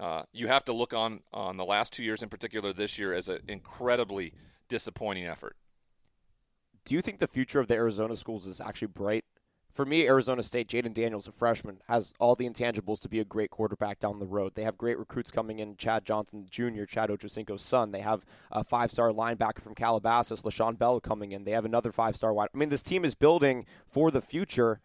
uh, 0.00 0.22
you 0.32 0.48
have 0.48 0.64
to 0.64 0.72
look 0.72 0.94
on 0.94 1.20
on 1.32 1.56
the 1.56 1.64
last 1.64 1.92
two 1.92 2.02
years 2.02 2.22
in 2.22 2.28
particular 2.28 2.72
this 2.72 2.98
year 2.98 3.12
as 3.12 3.28
an 3.28 3.40
incredibly 3.46 4.32
disappointing 4.68 5.26
effort. 5.26 5.56
do 6.84 6.94
you 6.94 7.02
think 7.02 7.20
the 7.20 7.28
future 7.28 7.60
of 7.60 7.68
the 7.68 7.74
Arizona 7.74 8.16
schools 8.16 8.46
is 8.46 8.60
actually 8.60 8.88
bright? 8.88 9.24
For 9.72 9.86
me, 9.86 10.06
Arizona 10.06 10.42
State, 10.42 10.68
Jayden 10.68 10.92
Daniels, 10.92 11.26
a 11.26 11.32
freshman, 11.32 11.78
has 11.88 12.12
all 12.20 12.34
the 12.34 12.48
intangibles 12.48 13.00
to 13.00 13.08
be 13.08 13.20
a 13.20 13.24
great 13.24 13.48
quarterback 13.48 13.98
down 13.98 14.18
the 14.18 14.26
road. 14.26 14.54
They 14.54 14.64
have 14.64 14.76
great 14.76 14.98
recruits 14.98 15.30
coming 15.30 15.60
in. 15.60 15.76
Chad 15.76 16.04
Johnson 16.04 16.46
Jr., 16.50 16.84
Chad 16.84 17.08
Ochocinco's 17.08 17.62
son. 17.62 17.90
They 17.90 18.00
have 18.00 18.26
a 18.50 18.64
five-star 18.64 19.12
linebacker 19.12 19.62
from 19.62 19.74
Calabasas, 19.74 20.42
LaShawn 20.42 20.78
Bell, 20.78 21.00
coming 21.00 21.32
in. 21.32 21.44
They 21.44 21.52
have 21.52 21.64
another 21.64 21.90
five-star 21.90 22.34
wide. 22.34 22.50
I 22.54 22.58
mean, 22.58 22.68
this 22.68 22.82
team 22.82 23.02
is 23.02 23.14
building 23.14 23.64
for 23.86 24.10
the 24.10 24.20
future 24.20 24.80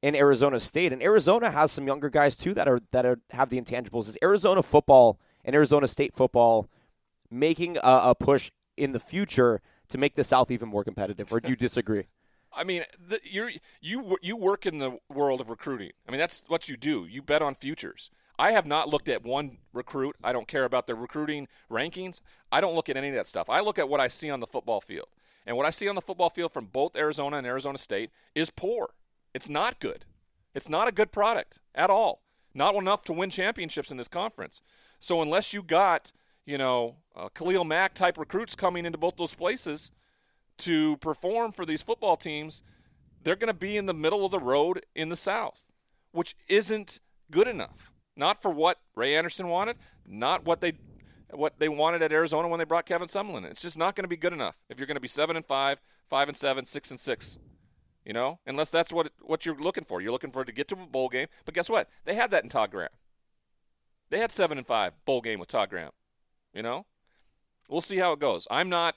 in 0.00 0.14
Arizona 0.14 0.58
State, 0.60 0.92
and 0.92 1.02
Arizona 1.02 1.50
has 1.50 1.70
some 1.72 1.86
younger 1.86 2.08
guys 2.08 2.36
too 2.36 2.54
that 2.54 2.68
are 2.68 2.80
that 2.92 3.04
are 3.04 3.18
have 3.30 3.50
the 3.50 3.60
intangibles. 3.60 4.08
Is 4.08 4.16
Arizona 4.22 4.62
football 4.62 5.18
and 5.44 5.54
Arizona 5.54 5.88
State 5.88 6.14
football 6.14 6.68
making 7.30 7.76
a, 7.78 7.80
a 7.82 8.14
push 8.14 8.50
in 8.76 8.92
the 8.92 9.00
future 9.00 9.60
to 9.88 9.98
make 9.98 10.14
the 10.14 10.24
South 10.24 10.50
even 10.50 10.68
more 10.68 10.84
competitive, 10.84 11.32
or 11.32 11.40
do 11.40 11.50
you 11.50 11.56
disagree? 11.68 12.06
I 12.58 12.64
mean, 12.64 12.84
the, 13.08 13.20
you're 13.24 13.50
you 13.80 14.18
you 14.20 14.36
work 14.36 14.66
in 14.66 14.78
the 14.78 14.98
world 15.08 15.40
of 15.40 15.48
recruiting. 15.48 15.92
I 16.06 16.10
mean, 16.10 16.18
that's 16.18 16.42
what 16.48 16.68
you 16.68 16.76
do. 16.76 17.06
You 17.06 17.22
bet 17.22 17.40
on 17.40 17.54
futures. 17.54 18.10
I 18.38 18.52
have 18.52 18.66
not 18.66 18.88
looked 18.88 19.08
at 19.08 19.24
one 19.24 19.58
recruit. 19.72 20.16
I 20.22 20.32
don't 20.32 20.46
care 20.46 20.64
about 20.64 20.86
their 20.86 20.96
recruiting 20.96 21.48
rankings. 21.70 22.20
I 22.52 22.60
don't 22.60 22.74
look 22.74 22.88
at 22.88 22.96
any 22.96 23.08
of 23.08 23.14
that 23.14 23.26
stuff. 23.26 23.50
I 23.50 23.60
look 23.60 23.78
at 23.78 23.88
what 23.88 24.00
I 24.00 24.08
see 24.08 24.30
on 24.30 24.40
the 24.40 24.46
football 24.46 24.80
field. 24.80 25.08
And 25.44 25.56
what 25.56 25.66
I 25.66 25.70
see 25.70 25.88
on 25.88 25.94
the 25.94 26.02
football 26.02 26.30
field 26.30 26.52
from 26.52 26.66
both 26.66 26.94
Arizona 26.94 27.38
and 27.38 27.46
Arizona 27.46 27.78
State 27.78 28.10
is 28.34 28.50
poor. 28.50 28.90
It's 29.34 29.48
not 29.48 29.80
good. 29.80 30.04
It's 30.54 30.68
not 30.68 30.88
a 30.88 30.92
good 30.92 31.10
product 31.10 31.58
at 31.74 31.90
all. 31.90 32.22
Not 32.54 32.74
enough 32.74 33.02
to 33.04 33.12
win 33.12 33.30
championships 33.30 33.90
in 33.90 33.96
this 33.96 34.08
conference. 34.08 34.62
So 35.00 35.22
unless 35.22 35.52
you 35.52 35.62
got, 35.62 36.12
you 36.44 36.58
know, 36.58 36.96
uh, 37.16 37.28
Khalil 37.30 37.64
Mack 37.64 37.94
type 37.94 38.18
recruits 38.18 38.54
coming 38.54 38.86
into 38.86 38.98
both 38.98 39.16
those 39.16 39.34
places 39.34 39.90
to 40.58 40.96
perform 40.98 41.52
for 41.52 41.64
these 41.64 41.82
football 41.82 42.16
teams, 42.16 42.62
they're 43.22 43.36
going 43.36 43.48
to 43.48 43.54
be 43.54 43.76
in 43.76 43.86
the 43.86 43.94
middle 43.94 44.24
of 44.24 44.30
the 44.30 44.38
road 44.38 44.84
in 44.94 45.08
the 45.08 45.16
South, 45.16 45.64
which 46.12 46.36
isn't 46.48 47.00
good 47.30 47.48
enough. 47.48 47.92
Not 48.16 48.42
for 48.42 48.50
what 48.50 48.78
Ray 48.94 49.16
Anderson 49.16 49.48
wanted, 49.48 49.76
not 50.06 50.44
what 50.44 50.60
they 50.60 50.72
what 51.30 51.58
they 51.58 51.68
wanted 51.68 52.02
at 52.02 52.10
Arizona 52.10 52.48
when 52.48 52.58
they 52.58 52.64
brought 52.64 52.86
Kevin 52.86 53.06
Sumlin. 53.08 53.44
It's 53.44 53.60
just 53.60 53.76
not 53.76 53.94
going 53.94 54.04
to 54.04 54.08
be 54.08 54.16
good 54.16 54.32
enough 54.32 54.56
if 54.70 54.78
you're 54.78 54.86
going 54.86 54.96
to 54.96 55.00
be 55.00 55.08
seven 55.08 55.36
and 55.36 55.44
five, 55.44 55.80
five 56.08 56.26
and 56.26 56.36
seven, 56.36 56.64
six 56.64 56.90
and 56.90 56.98
six. 56.98 57.38
You 58.04 58.14
know, 58.14 58.38
unless 58.46 58.70
that's 58.70 58.92
what 58.92 59.12
what 59.20 59.44
you're 59.44 59.60
looking 59.60 59.84
for. 59.84 60.00
You're 60.00 60.12
looking 60.12 60.30
for 60.30 60.44
to 60.44 60.52
get 60.52 60.68
to 60.68 60.74
a 60.74 60.86
bowl 60.86 61.08
game. 61.08 61.28
But 61.44 61.54
guess 61.54 61.68
what? 61.68 61.88
They 62.06 62.14
had 62.14 62.30
that 62.30 62.42
in 62.42 62.48
Todd 62.48 62.70
Graham. 62.70 62.88
They 64.10 64.18
had 64.18 64.32
seven 64.32 64.56
and 64.56 64.66
five 64.66 64.94
bowl 65.04 65.20
game 65.20 65.38
with 65.38 65.48
Todd 65.48 65.68
Graham. 65.68 65.90
You 66.54 66.62
know, 66.62 66.86
we'll 67.68 67.82
see 67.82 67.98
how 67.98 68.12
it 68.12 68.18
goes. 68.18 68.48
I'm 68.50 68.68
not. 68.68 68.96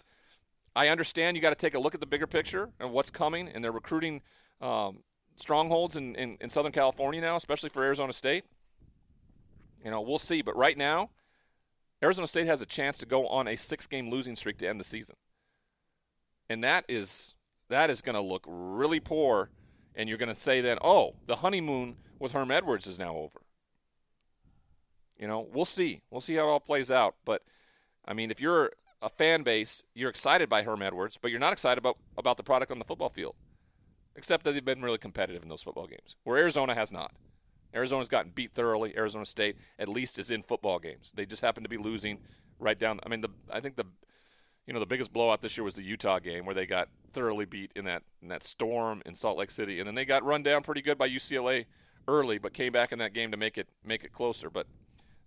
I 0.76 0.88
understand 0.88 1.36
you 1.36 1.42
got 1.42 1.50
to 1.50 1.56
take 1.56 1.74
a 1.74 1.80
look 1.80 1.94
at 1.94 2.00
the 2.00 2.06
bigger 2.06 2.28
picture 2.28 2.70
and 2.80 2.92
what's 2.92 3.10
coming, 3.10 3.50
and 3.50 3.64
they're 3.64 3.72
recruiting 3.72 4.22
um, 4.62 5.00
strongholds 5.36 5.98
in, 5.98 6.16
in, 6.16 6.38
in 6.40 6.50
Southern 6.50 6.72
California 6.72 7.20
now, 7.20 7.36
especially 7.36 7.70
for 7.70 7.84
Arizona 7.84 8.14
State. 8.14 8.46
You 9.84 9.92
know, 9.92 10.02
we'll 10.02 10.20
see. 10.20 10.42
But 10.42 10.56
right 10.56 10.78
now, 10.78 11.10
Arizona 12.02 12.28
State 12.28 12.48
has 12.48 12.62
a 12.62 12.66
chance 12.66 12.98
to 13.00 13.06
go 13.06 13.28
on 13.28 13.48
a 13.48 13.56
six-game 13.56 14.10
losing 14.10 14.36
streak 14.36 14.58
to 14.60 14.70
end 14.70 14.80
the 14.80 14.86
season, 14.86 15.16
and 16.50 16.64
that 16.64 16.86
is 16.88 17.36
that 17.70 17.90
is 17.90 18.02
going 18.02 18.16
to 18.16 18.22
look 18.22 18.46
really 18.48 19.00
poor. 19.00 19.50
And 19.94 20.08
you're 20.08 20.18
going 20.18 20.34
to 20.34 20.40
say 20.40 20.62
that, 20.62 20.78
oh, 20.82 21.16
the 21.28 21.38
honeymoon 21.38 21.98
with 22.18 22.32
Herm 22.32 22.50
Edwards 22.50 22.88
is 22.88 22.98
now 22.98 23.14
over. 23.14 23.42
You 25.20 25.28
know, 25.28 25.46
we'll 25.54 25.66
see. 25.66 26.02
We'll 26.10 26.22
see 26.22 26.36
how 26.36 26.48
it 26.48 26.50
all 26.50 26.62
plays 26.62 26.90
out. 26.90 27.16
But 27.26 27.44
I 28.06 28.14
mean, 28.14 28.32
if 28.32 28.40
you're 28.40 28.72
a 29.02 29.10
fan 29.10 29.44
base, 29.44 29.84
you're 29.96 30.10
excited 30.10 30.50
by 30.50 30.64
Herm 30.64 30.82
Edwards, 30.82 31.18
but 31.22 31.32
you're 31.32 31.40
not 31.40 31.54
excited 31.54 31.78
about 31.78 31.98
about 32.18 32.38
the 32.38 32.44
product 32.44 32.72
on 32.72 32.80
the 32.80 32.86
football 32.86 33.10
field. 33.10 33.36
Except 34.16 34.44
that 34.44 34.52
they've 34.52 34.66
been 34.66 34.82
really 34.82 34.98
competitive 34.98 35.42
in 35.42 35.50
those 35.50 35.62
football 35.62 35.88
games, 35.88 36.18
where 36.24 36.38
Arizona 36.38 36.76
has 36.76 36.92
not. 36.92 37.14
Arizona's 37.74 38.10
gotten 38.10 38.32
beat 38.32 38.52
thoroughly. 38.54 38.96
Arizona 38.98 39.26
State, 39.26 39.56
at 39.80 39.88
least, 39.88 40.20
is 40.20 40.30
in 40.30 40.44
football 40.44 40.80
games. 40.80 41.12
They 41.16 41.26
just 41.26 41.42
happen 41.42 41.64
to 41.64 41.70
be 41.70 41.78
losing 41.78 42.20
right 42.60 42.78
down. 42.78 43.00
I 43.04 43.10
mean, 43.10 43.22
the 43.22 43.30
I 43.50 43.60
think 43.60 43.78
the 43.78 43.86
you 44.68 44.74
know 44.74 44.80
the 44.80 44.86
biggest 44.86 45.14
blowout 45.14 45.42
this 45.42 45.58
year 45.58 45.64
was 45.64 45.76
the 45.76 45.84
Utah 45.84 46.20
game 46.20 46.46
where 46.46 46.56
they 46.56 46.66
got 46.66 46.90
thoroughly 47.12 47.46
beat 47.46 47.72
in 47.76 47.86
that 47.86 48.04
in 48.22 48.28
that 48.28 48.44
storm 48.44 49.02
in 49.06 49.16
Salt 49.16 49.38
Lake 49.38 49.52
City, 49.52 49.80
and 49.80 49.88
then 49.88 49.96
they 49.96 50.06
got 50.06 50.24
run 50.24 50.44
down 50.44 50.64
pretty 50.64 50.82
good 50.82 50.98
by 50.98 51.10
UCLA 51.10 51.66
early, 52.08 52.38
but 52.38 52.54
came 52.54 52.72
back 52.72 52.92
in 52.92 53.00
that 53.00 53.14
game 53.14 53.32
to 53.32 53.38
make 53.38 53.58
it 53.58 53.70
make 53.84 54.04
it 54.04 54.12
closer. 54.12 54.50
But 54.50 54.68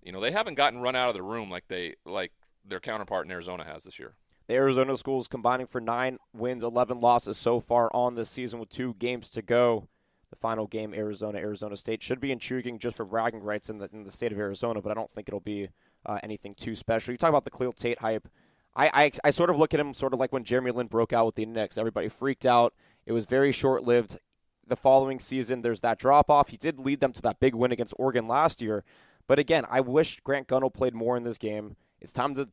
you 0.02 0.12
know 0.12 0.20
they 0.20 0.30
haven't 0.30 0.54
gotten 0.54 0.80
run 0.80 0.94
out 0.94 1.08
of 1.08 1.14
the 1.14 1.22
room 1.22 1.50
like 1.50 1.68
they 1.68 1.94
like 2.04 2.32
their 2.64 2.80
counterpart 2.80 3.26
in 3.26 3.32
Arizona 3.32 3.64
has 3.64 3.84
this 3.84 3.98
year. 3.98 4.14
The 4.46 4.54
Arizona 4.54 4.96
schools 4.96 5.26
combining 5.26 5.66
for 5.66 5.80
nine 5.80 6.18
wins, 6.34 6.62
11 6.62 7.00
losses 7.00 7.38
so 7.38 7.60
far 7.60 7.90
on 7.94 8.14
this 8.14 8.28
season 8.28 8.60
with 8.60 8.68
two 8.68 8.94
games 8.94 9.30
to 9.30 9.42
go. 9.42 9.88
The 10.30 10.36
final 10.36 10.66
game, 10.66 10.92
Arizona, 10.92 11.38
Arizona 11.38 11.76
State, 11.76 12.02
should 12.02 12.20
be 12.20 12.32
intriguing 12.32 12.78
just 12.78 12.96
for 12.96 13.04
bragging 13.04 13.40
rights 13.40 13.70
in 13.70 13.78
the, 13.78 13.88
in 13.92 14.04
the 14.04 14.10
state 14.10 14.32
of 14.32 14.38
Arizona, 14.38 14.82
but 14.82 14.90
I 14.90 14.94
don't 14.94 15.10
think 15.10 15.28
it'll 15.28 15.40
be 15.40 15.68
uh, 16.04 16.18
anything 16.22 16.54
too 16.54 16.74
special. 16.74 17.12
You 17.12 17.18
talk 17.18 17.30
about 17.30 17.44
the 17.44 17.50
Khalil 17.50 17.72
Tate 17.72 18.00
hype. 18.00 18.28
I, 18.76 18.90
I, 19.04 19.10
I 19.24 19.30
sort 19.30 19.50
of 19.50 19.58
look 19.58 19.72
at 19.72 19.80
him 19.80 19.94
sort 19.94 20.12
of 20.12 20.20
like 20.20 20.32
when 20.32 20.44
Jeremy 20.44 20.72
Lin 20.72 20.88
broke 20.88 21.12
out 21.12 21.26
with 21.26 21.36
the 21.36 21.46
Knicks. 21.46 21.78
Everybody 21.78 22.08
freaked 22.08 22.44
out. 22.44 22.74
It 23.06 23.12
was 23.12 23.26
very 23.26 23.52
short 23.52 23.84
lived. 23.84 24.18
the 24.66 24.76
following 24.76 25.20
season, 25.20 25.62
there's 25.62 25.80
that 25.80 25.98
drop 25.98 26.30
off. 26.30 26.48
He 26.48 26.56
did 26.56 26.80
lead 26.80 27.00
them 27.00 27.12
to 27.12 27.22
that 27.22 27.38
big 27.40 27.54
win 27.54 27.72
against 27.72 27.94
Oregon 27.96 28.26
last 28.26 28.60
year. 28.60 28.82
But 29.26 29.38
again, 29.38 29.64
I 29.70 29.80
wish 29.80 30.20
Grant 30.20 30.48
Gunnell 30.48 30.74
played 30.74 30.94
more 30.94 31.16
in 31.16 31.22
this 31.22 31.38
game. 31.38 31.76
It's 32.04 32.12
time 32.12 32.34
to 32.36 32.48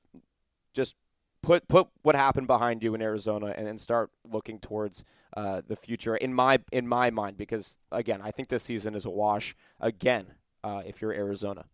just 0.74 0.96
put 1.44 1.68
put 1.68 1.90
what 2.02 2.16
happened 2.16 2.48
behind 2.48 2.84
you 2.84 2.96
in 2.96 3.02
Arizona 3.02 3.54
and, 3.58 3.68
and 3.68 3.80
start 3.80 4.12
looking 4.30 4.60
towards 4.60 5.04
uh, 5.36 5.62
the 5.66 5.76
future 5.76 6.16
in 6.16 6.34
my 6.34 6.60
in 6.72 6.88
my 6.88 7.10
mind. 7.10 7.38
Because 7.38 7.78
again, 7.92 8.22
I 8.24 8.32
think 8.32 8.48
this 8.48 8.64
season 8.64 8.96
is 8.96 9.06
a 9.06 9.10
wash 9.10 9.56
again 9.80 10.28
uh, 10.64 10.82
if 10.86 11.02
you're 11.02 11.14
Arizona. 11.14 11.66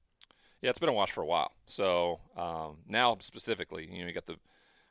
Yeah, 0.62 0.72
it's 0.72 0.80
been 0.80 0.90
a 0.90 0.94
wash 0.94 1.12
for 1.12 1.22
a 1.22 1.26
while. 1.26 1.52
So 1.68 2.20
um, 2.36 2.78
now 2.88 3.16
specifically, 3.20 3.88
you 3.92 4.02
know, 4.02 4.08
you 4.08 4.14
got 4.14 4.26
the 4.26 4.38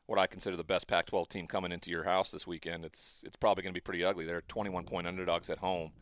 what 0.06 0.20
I 0.20 0.28
consider 0.28 0.56
the 0.56 0.62
best 0.62 0.86
Pac-12 0.86 1.28
team 1.28 1.48
coming 1.48 1.72
into 1.72 1.90
your 1.90 2.04
house 2.04 2.30
this 2.30 2.46
weekend. 2.46 2.84
It's 2.84 3.22
it's 3.24 3.36
probably 3.36 3.62
going 3.62 3.72
to 3.72 3.76
be 3.76 3.82
pretty 3.82 4.04
ugly. 4.04 4.24
They're 4.24 4.42
21 4.42 4.84
point 4.84 5.06
underdogs 5.06 5.50
at 5.50 5.58
home. 5.58 5.92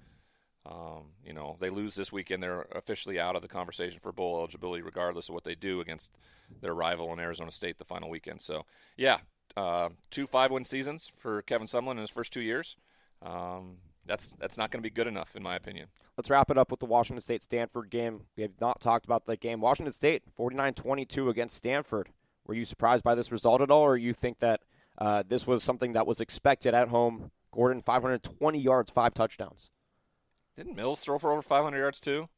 Um, 0.66 1.12
you 1.24 1.34
know, 1.34 1.56
they 1.60 1.68
lose 1.68 1.94
this 1.94 2.10
weekend, 2.10 2.42
they're 2.42 2.66
officially 2.72 3.20
out 3.20 3.36
of 3.36 3.42
the 3.42 3.48
conversation 3.48 4.00
for 4.00 4.12
bowl 4.12 4.38
eligibility, 4.38 4.82
regardless 4.82 5.28
of 5.28 5.34
what 5.34 5.44
they 5.44 5.54
do 5.54 5.80
against 5.80 6.10
their 6.62 6.74
rival 6.74 7.12
in 7.12 7.18
Arizona 7.18 7.52
State 7.52 7.78
the 7.78 7.84
final 7.84 8.08
weekend. 8.08 8.40
So, 8.40 8.64
yeah, 8.96 9.18
uh, 9.56 9.90
two 10.10 10.26
five-win 10.26 10.64
seasons 10.64 11.10
for 11.16 11.42
Kevin 11.42 11.66
Sumlin 11.66 11.92
in 11.92 11.98
his 11.98 12.10
first 12.10 12.32
two 12.32 12.40
years. 12.40 12.76
Um, 13.20 13.76
that's 14.06 14.32
that's 14.38 14.58
not 14.58 14.70
going 14.70 14.82
to 14.82 14.88
be 14.88 14.94
good 14.94 15.06
enough, 15.06 15.36
in 15.36 15.42
my 15.42 15.56
opinion. 15.56 15.88
Let's 16.16 16.30
wrap 16.30 16.50
it 16.50 16.58
up 16.58 16.70
with 16.70 16.80
the 16.80 16.86
Washington 16.86 17.22
State 17.22 17.42
Stanford 17.42 17.90
game. 17.90 18.22
We 18.36 18.42
have 18.42 18.60
not 18.60 18.80
talked 18.80 19.06
about 19.06 19.26
that 19.26 19.40
game. 19.40 19.60
Washington 19.60 19.92
State 19.92 20.22
49-22 20.38 21.28
against 21.28 21.56
Stanford. 21.56 22.10
Were 22.46 22.54
you 22.54 22.64
surprised 22.64 23.02
by 23.02 23.14
this 23.14 23.32
result 23.32 23.60
at 23.62 23.70
all, 23.70 23.82
or 23.82 23.96
you 23.96 24.12
think 24.12 24.40
that 24.40 24.60
uh, 24.98 25.24
this 25.26 25.46
was 25.46 25.62
something 25.62 25.92
that 25.92 26.06
was 26.06 26.20
expected 26.20 26.74
at 26.74 26.88
home? 26.88 27.30
Gordon 27.52 27.82
520 27.82 28.58
yards, 28.58 28.90
five 28.90 29.14
touchdowns. 29.14 29.70
Didn't 30.56 30.76
Mills 30.76 31.00
throw 31.00 31.18
for 31.18 31.32
over 31.32 31.42
500 31.42 31.76
yards 31.78 32.00
too? 32.00 32.28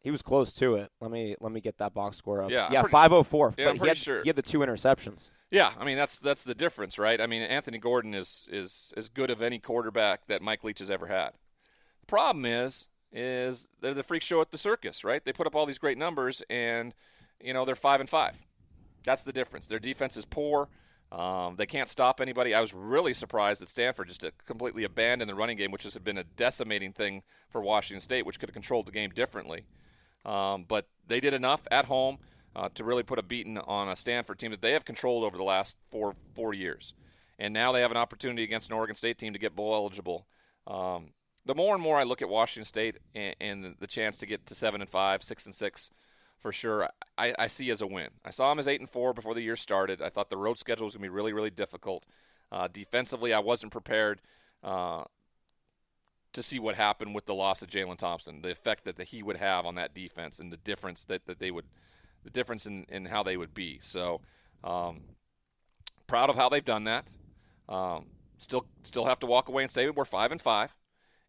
He 0.00 0.10
was 0.10 0.22
close 0.22 0.52
to 0.54 0.76
it. 0.76 0.90
Let 1.00 1.10
me 1.10 1.36
let 1.40 1.52
me 1.52 1.60
get 1.60 1.76
that 1.78 1.92
box 1.92 2.16
score 2.16 2.42
up. 2.42 2.50
Yeah, 2.50 2.68
yeah, 2.72 2.82
504. 2.82 3.54
Yeah, 3.58 3.64
but 3.64 3.70
I'm 3.70 3.74
he 3.74 3.78
pretty 3.78 3.88
had, 3.90 3.98
sure. 3.98 4.22
he 4.22 4.28
had 4.28 4.36
the 4.36 4.42
two 4.42 4.60
interceptions. 4.60 5.28
Yeah, 5.50 5.72
I 5.78 5.84
mean 5.84 5.96
that's 5.96 6.18
that's 6.18 6.44
the 6.44 6.54
difference, 6.54 6.98
right? 6.98 7.20
I 7.20 7.26
mean 7.26 7.42
Anthony 7.42 7.78
Gordon 7.78 8.14
is 8.14 8.48
is 8.50 8.94
as 8.96 9.08
good 9.08 9.30
of 9.30 9.42
any 9.42 9.58
quarterback 9.58 10.26
that 10.26 10.40
Mike 10.42 10.64
Leach 10.64 10.78
has 10.78 10.90
ever 10.90 11.08
had. 11.08 11.32
The 12.00 12.06
problem 12.06 12.46
is 12.46 12.86
is 13.12 13.68
they're 13.80 13.92
the 13.92 14.02
freak 14.02 14.22
show 14.22 14.40
at 14.40 14.52
the 14.52 14.58
circus, 14.58 15.04
right? 15.04 15.24
They 15.24 15.32
put 15.32 15.46
up 15.46 15.54
all 15.54 15.66
these 15.66 15.78
great 15.78 15.98
numbers, 15.98 16.42
and 16.48 16.94
you 17.42 17.52
know 17.52 17.64
they're 17.64 17.74
five 17.74 18.00
and 18.00 18.08
five. 18.08 18.46
That's 19.04 19.24
the 19.24 19.32
difference. 19.32 19.66
Their 19.66 19.78
defense 19.78 20.16
is 20.16 20.24
poor. 20.24 20.68
Um, 21.12 21.56
they 21.56 21.66
can't 21.66 21.88
stop 21.88 22.20
anybody. 22.20 22.54
I 22.54 22.60
was 22.60 22.72
really 22.72 23.14
surprised 23.14 23.60
that 23.62 23.68
Stanford 23.68 24.08
just 24.08 24.24
completely 24.46 24.84
abandoned 24.84 25.28
the 25.28 25.34
running 25.34 25.56
game, 25.56 25.72
which 25.72 25.82
has 25.82 25.96
been 25.98 26.18
a 26.18 26.24
decimating 26.24 26.92
thing 26.92 27.22
for 27.50 27.60
Washington 27.60 28.00
State, 28.00 28.24
which 28.24 28.38
could 28.38 28.48
have 28.48 28.54
controlled 28.54 28.86
the 28.86 28.92
game 28.92 29.10
differently. 29.10 29.64
Um, 30.24 30.64
but 30.68 30.86
they 31.06 31.18
did 31.18 31.34
enough 31.34 31.62
at 31.70 31.86
home 31.86 32.18
uh, 32.54 32.68
to 32.74 32.84
really 32.84 33.02
put 33.02 33.18
a 33.18 33.22
beating 33.22 33.58
on 33.58 33.88
a 33.88 33.96
Stanford 33.96 34.38
team 34.38 34.52
that 34.52 34.62
they 34.62 34.72
have 34.72 34.84
controlled 34.84 35.24
over 35.24 35.36
the 35.36 35.42
last 35.42 35.74
four 35.90 36.14
four 36.34 36.54
years, 36.54 36.94
and 37.38 37.54
now 37.54 37.72
they 37.72 37.80
have 37.80 37.90
an 37.90 37.96
opportunity 37.96 38.44
against 38.44 38.68
an 38.70 38.76
Oregon 38.76 38.94
State 38.94 39.18
team 39.18 39.32
to 39.32 39.38
get 39.38 39.56
bowl 39.56 39.74
eligible. 39.74 40.26
Um, 40.66 41.08
the 41.46 41.54
more 41.54 41.74
and 41.74 41.82
more 41.82 41.98
I 41.98 42.02
look 42.04 42.22
at 42.22 42.28
Washington 42.28 42.66
State 42.66 42.98
and, 43.14 43.34
and 43.40 43.74
the 43.80 43.86
chance 43.86 44.18
to 44.18 44.26
get 44.26 44.46
to 44.46 44.54
seven 44.54 44.80
and 44.80 44.90
five, 44.90 45.22
six 45.22 45.46
and 45.46 45.54
six 45.54 45.90
for 46.40 46.52
sure. 46.52 46.88
I, 47.16 47.34
I 47.38 47.46
see 47.46 47.70
as 47.70 47.82
a 47.82 47.86
win. 47.86 48.08
I 48.24 48.30
saw 48.30 48.50
him 48.50 48.58
as 48.58 48.66
eight 48.66 48.80
and 48.80 48.88
four 48.88 49.12
before 49.12 49.34
the 49.34 49.42
year 49.42 49.56
started. 49.56 50.00
I 50.02 50.08
thought 50.08 50.30
the 50.30 50.36
road 50.36 50.58
schedule 50.58 50.86
was 50.86 50.94
going 50.94 51.02
to 51.02 51.10
be 51.10 51.14
really, 51.14 51.32
really 51.32 51.50
difficult. 51.50 52.04
Uh, 52.50 52.66
defensively, 52.66 53.32
I 53.32 53.38
wasn't 53.38 53.72
prepared 53.72 54.20
uh, 54.64 55.04
to 56.32 56.42
see 56.42 56.58
what 56.58 56.74
happened 56.74 57.14
with 57.14 57.26
the 57.26 57.34
loss 57.34 57.62
of 57.62 57.68
Jalen 57.68 57.98
Thompson, 57.98 58.42
the 58.42 58.50
effect 58.50 58.84
that 58.84 58.96
the, 58.96 59.04
he 59.04 59.22
would 59.22 59.36
have 59.36 59.66
on 59.66 59.74
that 59.76 59.94
defense, 59.94 60.40
and 60.40 60.52
the 60.52 60.56
difference 60.56 61.04
that, 61.04 61.26
that 61.26 61.38
they 61.38 61.50
would, 61.50 61.66
the 62.24 62.30
difference 62.30 62.66
in, 62.66 62.86
in 62.88 63.06
how 63.06 63.22
they 63.22 63.36
would 63.36 63.54
be. 63.54 63.78
So, 63.82 64.22
um, 64.64 65.02
proud 66.06 66.30
of 66.30 66.36
how 66.36 66.48
they've 66.48 66.64
done 66.64 66.84
that. 66.84 67.12
Um, 67.68 68.06
still, 68.36 68.66
still 68.82 69.04
have 69.04 69.20
to 69.20 69.26
walk 69.26 69.48
away 69.48 69.62
and 69.62 69.70
say 69.70 69.88
we're 69.90 70.04
five 70.04 70.32
and 70.32 70.42
five, 70.42 70.74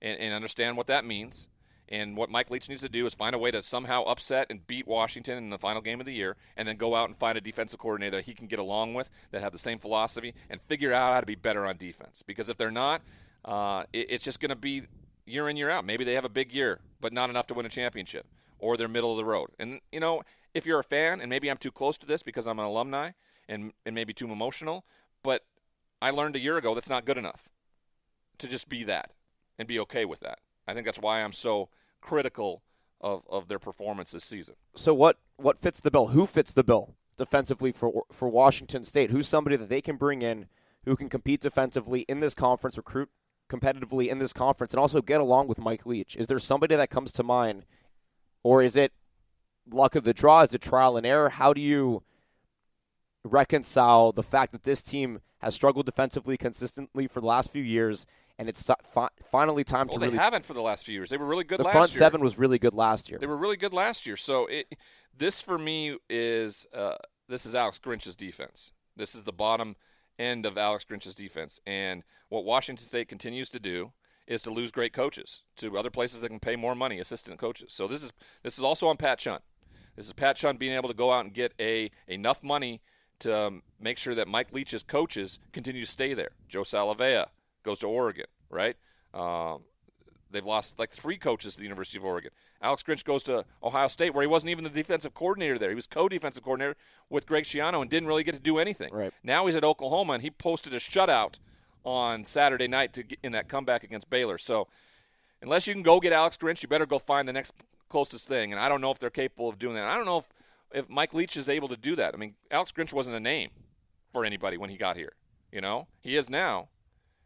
and, 0.02 0.18
and 0.20 0.34
understand 0.34 0.78
what 0.78 0.88
that 0.88 1.06
means. 1.06 1.48
And 1.92 2.16
what 2.16 2.30
Mike 2.30 2.50
Leach 2.50 2.70
needs 2.70 2.82
to 2.82 2.90
do 2.90 3.06
is 3.06 3.14
find 3.14 3.36
a 3.36 3.38
way 3.38 3.52
to 3.52 3.62
somehow 3.62 4.04
upset 4.04 4.48
and 4.50 4.66
beat 4.66 4.88
Washington 4.88 5.38
in 5.38 5.50
the 5.50 5.58
final 5.58 5.82
game 5.82 6.00
of 6.00 6.06
the 6.06 6.14
year, 6.14 6.38
and 6.56 6.66
then 6.66 6.78
go 6.78 6.96
out 6.96 7.10
and 7.10 7.18
find 7.18 7.38
a 7.38 7.42
defensive 7.42 7.80
coordinator 7.80 8.16
that 8.16 8.26
he 8.26 8.34
can 8.34 8.48
get 8.48 8.60
along 8.60 8.94
with, 8.94 9.10
that 9.32 9.42
have 9.42 9.52
the 9.52 9.60
same 9.60 9.78
philosophy, 9.78 10.34
and 10.50 10.62
figure 10.62 10.94
out 10.94 11.14
how 11.14 11.20
to 11.20 11.26
be 11.26 11.36
better 11.36 11.66
on 11.66 11.76
defense. 11.76 12.24
Because 12.26 12.48
if 12.48 12.56
they're 12.56 12.72
not, 12.72 13.02
uh, 13.44 13.84
it, 13.92 14.08
it's 14.10 14.24
just 14.24 14.40
going 14.40 14.50
to 14.50 14.56
be 14.56 14.84
year 15.26 15.50
in 15.50 15.58
year 15.58 15.70
out. 15.70 15.84
Maybe 15.84 16.06
they 16.06 16.14
have 16.14 16.24
a 16.24 16.30
big 16.30 16.54
year, 16.54 16.80
but 17.02 17.12
not 17.12 17.30
enough 17.30 17.48
to 17.48 17.54
win 17.54 17.66
a 17.66 17.70
championship, 17.70 18.26
or 18.58 18.78
they're 18.78 18.88
middle 18.88 19.12
of 19.12 19.18
the 19.18 19.26
road. 19.26 19.50
And 19.60 19.82
you 19.92 20.00
know, 20.00 20.22
if 20.54 20.66
you're 20.66 20.80
a 20.80 20.86
fan, 20.86 21.20
and 21.20 21.30
maybe 21.30 21.52
I'm 21.52 21.58
too 21.58 21.72
close 21.72 21.98
to 21.98 22.06
this 22.06 22.24
because 22.24 22.48
I'm 22.48 22.60
an 22.60 22.66
alumni, 22.66 23.12
and 23.50 23.74
and 23.86 23.94
maybe 23.94 24.14
too 24.14 24.32
emotional, 24.32 24.86
but 25.24 25.44
I 26.02 26.12
learned 26.12 26.38
a 26.38 26.40
year 26.40 26.56
ago 26.56 26.74
that's 26.74 26.90
not 26.90 27.04
good 27.04 27.18
enough 27.18 27.50
to 28.38 28.48
just 28.48 28.70
be 28.70 28.86
that 28.86 29.12
and 29.60 29.68
be 29.68 29.78
okay 29.82 30.06
with 30.06 30.22
that. 30.22 30.40
I 30.68 30.74
think 30.74 30.86
that's 30.86 31.00
why 31.00 31.22
I'm 31.22 31.34
so 31.34 31.70
critical 32.02 32.64
of, 33.00 33.24
of 33.30 33.48
their 33.48 33.60
performance 33.60 34.12
this 34.12 34.24
season. 34.24 34.56
So 34.76 34.94
what 34.94 35.18
what 35.38 35.60
fits 35.60 35.80
the 35.80 35.92
bill? 35.92 36.08
Who 36.08 36.26
fits 36.26 36.54
the 36.54 36.64
bill 36.64 36.96
defensively 37.18 37.72
for 37.72 38.04
for 38.12 38.30
Washington 38.30 38.84
State? 38.84 39.12
Who's 39.12 39.28
somebody 39.28 39.56
that 39.56 39.70
they 39.70 39.82
can 39.82 39.98
bring 39.98 40.22
in 40.22 40.48
who 40.86 40.96
can 40.96 41.10
compete 41.10 41.42
defensively 41.42 42.02
in 42.02 42.20
this 42.20 42.34
conference, 42.34 42.78
recruit 42.78 43.10
competitively 43.50 44.10
in 44.10 44.20
this 44.20 44.34
conference, 44.34 44.74
and 44.74 44.80
also 44.80 45.02
get 45.02 45.22
along 45.22 45.48
with 45.48 45.60
Mike 45.60 45.86
Leach? 45.86 46.16
Is 46.16 46.28
there 46.28 46.40
somebody 46.40 46.76
that 46.76 46.90
comes 46.90 47.12
to 47.14 47.24
mind, 47.24 47.66
or 48.44 48.62
is 48.62 48.76
it 48.76 48.94
luck 49.70 49.96
of 49.96 50.04
the 50.04 50.14
draw? 50.14 50.42
Is 50.42 50.54
it 50.54 50.62
trial 50.62 50.98
and 50.98 51.06
error? 51.06 51.30
How 51.30 51.54
do 51.54 51.62
you 51.62 52.04
reconcile 53.24 54.12
the 54.12 54.24
fact 54.24 54.52
that 54.52 54.64
this 54.64 54.82
team 54.82 55.22
has 55.40 55.56
struggled 55.56 55.86
defensively 55.86 56.38
consistently 56.38 57.08
for 57.08 57.20
the 57.20 57.28
last 57.28 57.52
few 57.52 57.64
years, 57.64 58.06
and 58.42 58.50
it's 58.50 58.68
fi- 58.92 59.08
finally 59.24 59.64
time 59.64 59.86
well, 59.86 59.94
to 59.94 60.00
they 60.00 60.08
really. 60.08 60.18
haven't 60.18 60.48
for 60.48 60.56
the 60.56 60.64
last 60.64 60.84
few 60.84 60.96
years. 60.96 61.12
They 61.12 61.18
were 61.18 61.28
really 61.28 61.44
good 61.44 61.60
the 61.60 61.64
last 61.64 61.74
front 61.74 61.92
year. 61.92 62.00
seven 62.00 62.22
was 62.22 62.40
really 62.40 62.58
good 62.58 62.74
last 62.74 63.08
year. 63.08 63.20
They 63.20 63.28
were 63.28 63.38
really 63.38 63.56
good 63.56 63.72
last 63.72 64.08
year. 64.08 64.18
So 64.18 64.48
it, 64.48 64.66
this 65.16 65.40
for 65.40 65.60
me 65.60 65.98
is 66.10 66.66
uh, 66.74 66.96
this 67.30 67.46
is 67.46 67.54
Alex 67.54 67.78
Grinch's 67.78 68.16
defense. 68.16 68.72
This 68.98 69.14
is 69.14 69.26
the 69.26 69.32
bottom 69.32 69.76
end 70.18 70.48
of 70.48 70.58
Alex 70.58 70.84
Grinch's 70.86 71.14
defense, 71.14 71.60
and 71.68 72.02
what 72.30 72.44
Washington 72.44 72.84
State 72.84 73.08
continues 73.08 73.52
to 73.52 73.60
do 73.60 73.92
is 74.26 74.42
to 74.42 74.50
lose 74.50 74.72
great 74.72 74.92
coaches 74.92 75.44
to 75.58 75.78
other 75.78 75.92
places 75.92 76.22
that 76.22 76.30
can 76.30 76.40
pay 76.40 76.56
more 76.56 76.74
money, 76.74 76.98
assistant 76.98 77.38
coaches. 77.38 77.72
So 77.72 77.88
this 77.88 78.02
is 78.02 78.12
this 78.42 78.58
is 78.58 78.64
also 78.64 78.88
on 78.88 78.98
Pat 78.98 79.20
Chun. 79.20 79.42
This 79.96 80.08
is 80.08 80.14
Pat 80.14 80.36
Chun 80.36 80.58
being 80.58 80.74
able 80.74 80.90
to 80.90 80.96
go 80.96 81.12
out 81.12 81.26
and 81.26 81.34
get 81.34 81.54
a 81.60 81.92
enough 82.08 82.42
money 82.42 82.82
to 83.20 83.38
um, 83.38 83.62
make 83.80 84.00
sure 84.00 84.16
that 84.16 84.28
Mike 84.28 84.52
Leach's 84.52 84.82
coaches 84.82 85.38
continue 85.52 85.86
to 85.86 85.92
stay 85.92 86.16
there. 86.16 86.32
Joe 86.48 86.64
Salavea 86.64 87.28
goes 87.64 87.80
to 87.80 87.88
Oregon, 87.88 88.26
right? 88.50 88.76
Um, 89.14 89.64
they've 90.30 90.46
lost 90.46 90.80
like 90.80 90.92
three 90.92 91.18
coaches 91.18 91.54
to 91.54 91.60
the 91.60 91.64
University 91.64 91.98
of 91.98 92.06
Oregon. 92.06 92.32
Alex 92.62 92.84
Grinch 92.84 93.04
goes 93.04 93.24
to 93.24 93.46
Ohio 93.64 93.88
State, 93.88 94.14
where 94.14 94.22
he 94.22 94.28
wasn't 94.28 94.52
even 94.52 94.64
the 94.64 94.70
defensive 94.70 95.14
coordinator 95.14 95.58
there. 95.58 95.70
He 95.70 95.76
was 95.76 95.88
co-defensive 95.88 96.44
coordinator 96.44 96.76
with 97.10 97.26
Greg 97.26 97.44
Schiano 97.44 97.82
and 97.82 97.90
didn't 97.90 98.08
really 98.08 98.24
get 98.24 98.36
to 98.36 98.40
do 98.40 98.60
anything. 98.60 98.94
Right. 98.94 99.12
Now 99.24 99.48
he's 99.48 99.56
at 99.56 99.64
Oklahoma, 99.64 100.14
and 100.14 100.22
he 100.22 100.30
posted 100.30 100.74
a 100.74 100.78
shutout 100.78 101.40
on 101.84 102.24
Saturday 102.24 102.68
night 102.68 102.94
to 102.94 103.04
in 103.24 103.32
that 103.32 103.48
comeback 103.48 103.84
against 103.84 104.10
Baylor. 104.10 104.38
So 104.38 104.68
unless 105.42 105.66
you 105.66 105.74
can 105.74 105.82
go 105.82 106.00
get 106.00 106.14
Alex 106.14 106.38
Grinch, 106.38 106.62
you 106.62 106.70
better 106.70 106.86
go 106.86 107.00
find 107.00 107.28
the 107.28 107.34
next 107.34 107.54
closest 107.90 108.28
thing. 108.28 108.52
And 108.52 108.62
I 108.62 108.70
don't 108.70 108.82
know 108.82 108.92
if 108.92 109.00
they're 109.00 109.10
capable 109.10 109.50
of 109.50 109.58
doing 109.58 109.76
that. 109.76 109.88
I 109.88 109.96
don't 109.96 110.06
know 110.06 110.20
if, 110.20 110.28
if 110.72 110.90
Mike 110.90 111.16
Leach 111.16 111.36
is 111.36 111.50
able 111.50 111.68
to 111.68 111.78
do 111.78 111.96
that. 111.96 112.14
I 112.14 112.18
mean, 112.18 112.36
Alex 112.52 112.72
Grinch 112.72 112.94
wasn't 112.94 113.16
a 113.16 113.20
name 113.20 113.50
for 114.14 114.24
anybody 114.24 114.58
when 114.58 114.70
he 114.70 114.78
got 114.78 114.96
here. 114.98 115.14
You 115.52 115.62
know, 115.62 115.88
he 116.00 116.16
is 116.16 116.30
now, 116.30 116.70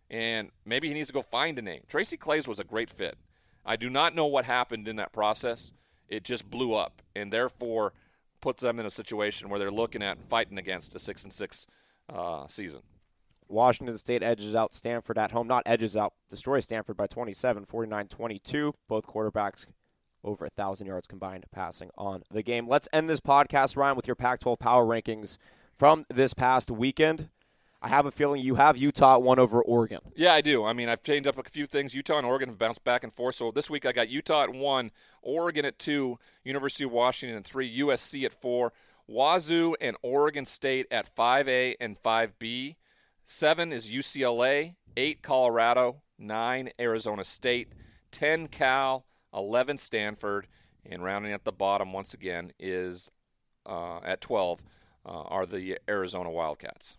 and 0.09 0.51
maybe 0.65 0.87
he 0.87 0.93
needs 0.93 1.07
to 1.07 1.13
go 1.13 1.21
find 1.21 1.57
a 1.59 1.61
name. 1.61 1.81
Tracy 1.87 2.17
Claeys 2.17 2.47
was 2.47 2.59
a 2.59 2.63
great 2.63 2.89
fit. 2.89 3.17
I 3.65 3.75
do 3.75 3.89
not 3.89 4.15
know 4.15 4.25
what 4.25 4.45
happened 4.45 4.87
in 4.87 4.95
that 4.97 5.11
process. 5.11 5.71
It 6.07 6.23
just 6.23 6.49
blew 6.49 6.73
up, 6.73 7.01
and 7.15 7.33
therefore 7.33 7.93
puts 8.41 8.61
them 8.61 8.79
in 8.79 8.85
a 8.85 8.91
situation 8.91 9.49
where 9.49 9.57
they're 9.59 9.71
looking 9.71 10.03
at 10.03 10.17
and 10.17 10.27
fighting 10.27 10.57
against 10.57 10.93
a 10.95 10.99
six 10.99 11.23
and 11.23 11.33
six 11.33 11.65
uh, 12.13 12.47
season. 12.47 12.81
Washington 13.47 13.97
State 13.97 14.23
edges 14.23 14.55
out 14.55 14.73
Stanford 14.73 15.17
at 15.17 15.31
home. 15.31 15.47
Not 15.47 15.63
edges 15.65 15.95
out, 15.95 16.13
destroys 16.29 16.63
Stanford 16.63 16.97
by 16.97 17.07
27, 17.07 17.65
49 17.65 18.07
22. 18.07 18.73
Both 18.87 19.05
quarterbacks 19.07 19.65
over 20.23 20.45
1,000 20.45 20.87
yards 20.87 21.07
combined 21.07 21.45
passing 21.51 21.89
on 21.97 22.23
the 22.31 22.41
game. 22.41 22.67
Let's 22.67 22.89
end 22.91 23.09
this 23.09 23.19
podcast, 23.19 23.77
Ryan, 23.77 23.95
with 23.95 24.07
your 24.07 24.15
Pac 24.15 24.39
12 24.39 24.59
power 24.59 24.85
rankings 24.85 25.37
from 25.77 26.05
this 26.09 26.33
past 26.33 26.71
weekend. 26.71 27.29
I 27.81 27.89
have 27.89 28.05
a 28.05 28.11
feeling 28.11 28.41
you 28.41 28.55
have 28.55 28.77
Utah 28.77 29.17
one 29.17 29.37
over 29.37 29.61
Oregon. 29.61 29.99
Yeah, 30.15 30.33
I 30.33 30.41
do. 30.41 30.65
I 30.65 30.73
mean, 30.73 30.89
I've 30.89 31.03
changed 31.03 31.27
up 31.27 31.37
a 31.37 31.43
few 31.43 31.67
things. 31.67 31.93
Utah 31.93 32.17
and 32.17 32.25
Oregon 32.25 32.49
have 32.49 32.57
bounced 32.57 32.83
back 32.83 33.03
and 33.03 33.13
forth. 33.13 33.35
So 33.35 33.51
this 33.51 33.69
week 33.69 33.85
I 33.85 33.91
got 33.91 34.09
Utah 34.09 34.43
at 34.43 34.53
one, 34.53 34.91
Oregon 35.21 35.65
at 35.65 35.77
two, 35.77 36.17
University 36.43 36.83
of 36.83 36.91
Washington 36.91 37.37
at 37.37 37.45
three, 37.45 37.79
USC 37.79 38.23
at 38.25 38.33
four, 38.33 38.73
Wazoo 39.07 39.75
and 39.79 39.97
Oregon 40.01 40.45
State 40.45 40.87
at 40.89 41.13
5A 41.15 41.75
and 41.79 42.01
5B. 42.01 42.75
Seven 43.23 43.71
is 43.71 43.89
UCLA, 43.89 44.75
eight 44.97 45.21
Colorado, 45.21 46.01
9 46.17 46.69
Arizona 46.79 47.23
State, 47.23 47.73
10 48.11 48.47
Cal, 48.47 49.05
11 49.33 49.77
Stanford, 49.77 50.47
and 50.85 51.03
rounding 51.03 51.33
at 51.33 51.43
the 51.43 51.51
bottom 51.51 51.91
once 51.91 52.13
again 52.13 52.51
is 52.59 53.11
uh, 53.65 53.99
at 54.03 54.21
12 54.21 54.63
uh, 55.05 55.09
are 55.09 55.45
the 55.45 55.77
Arizona 55.87 56.31
Wildcats. 56.31 56.97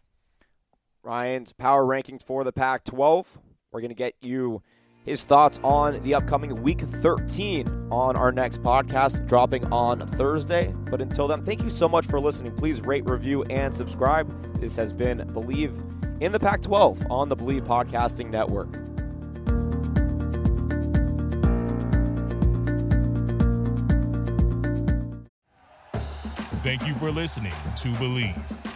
Ryan's 1.06 1.52
power 1.52 1.84
rankings 1.84 2.24
for 2.24 2.42
the 2.42 2.52
Pac 2.52 2.82
12. 2.82 3.38
We're 3.70 3.80
going 3.80 3.90
to 3.90 3.94
get 3.94 4.14
you 4.20 4.60
his 5.04 5.22
thoughts 5.22 5.60
on 5.62 6.02
the 6.02 6.14
upcoming 6.14 6.60
week 6.62 6.80
13 6.80 7.90
on 7.92 8.16
our 8.16 8.32
next 8.32 8.60
podcast, 8.60 9.24
dropping 9.28 9.72
on 9.72 10.00
Thursday. 10.00 10.74
But 10.90 11.00
until 11.00 11.28
then, 11.28 11.44
thank 11.44 11.62
you 11.62 11.70
so 11.70 11.88
much 11.88 12.06
for 12.06 12.18
listening. 12.18 12.56
Please 12.56 12.80
rate, 12.80 13.08
review, 13.08 13.44
and 13.44 13.72
subscribe. 13.72 14.60
This 14.60 14.74
has 14.74 14.92
been 14.92 15.20
Bleav 15.32 16.20
in 16.20 16.32
the 16.32 16.40
Pac 16.40 16.62
12 16.62 17.06
on 17.08 17.28
the 17.28 17.36
Bleav 17.36 17.64
Podcasting 17.64 18.28
Network. 18.28 18.72
Thank 26.64 26.88
you 26.88 26.94
for 26.94 27.12
listening 27.12 27.52
to 27.76 27.88
Bleav. 27.92 28.75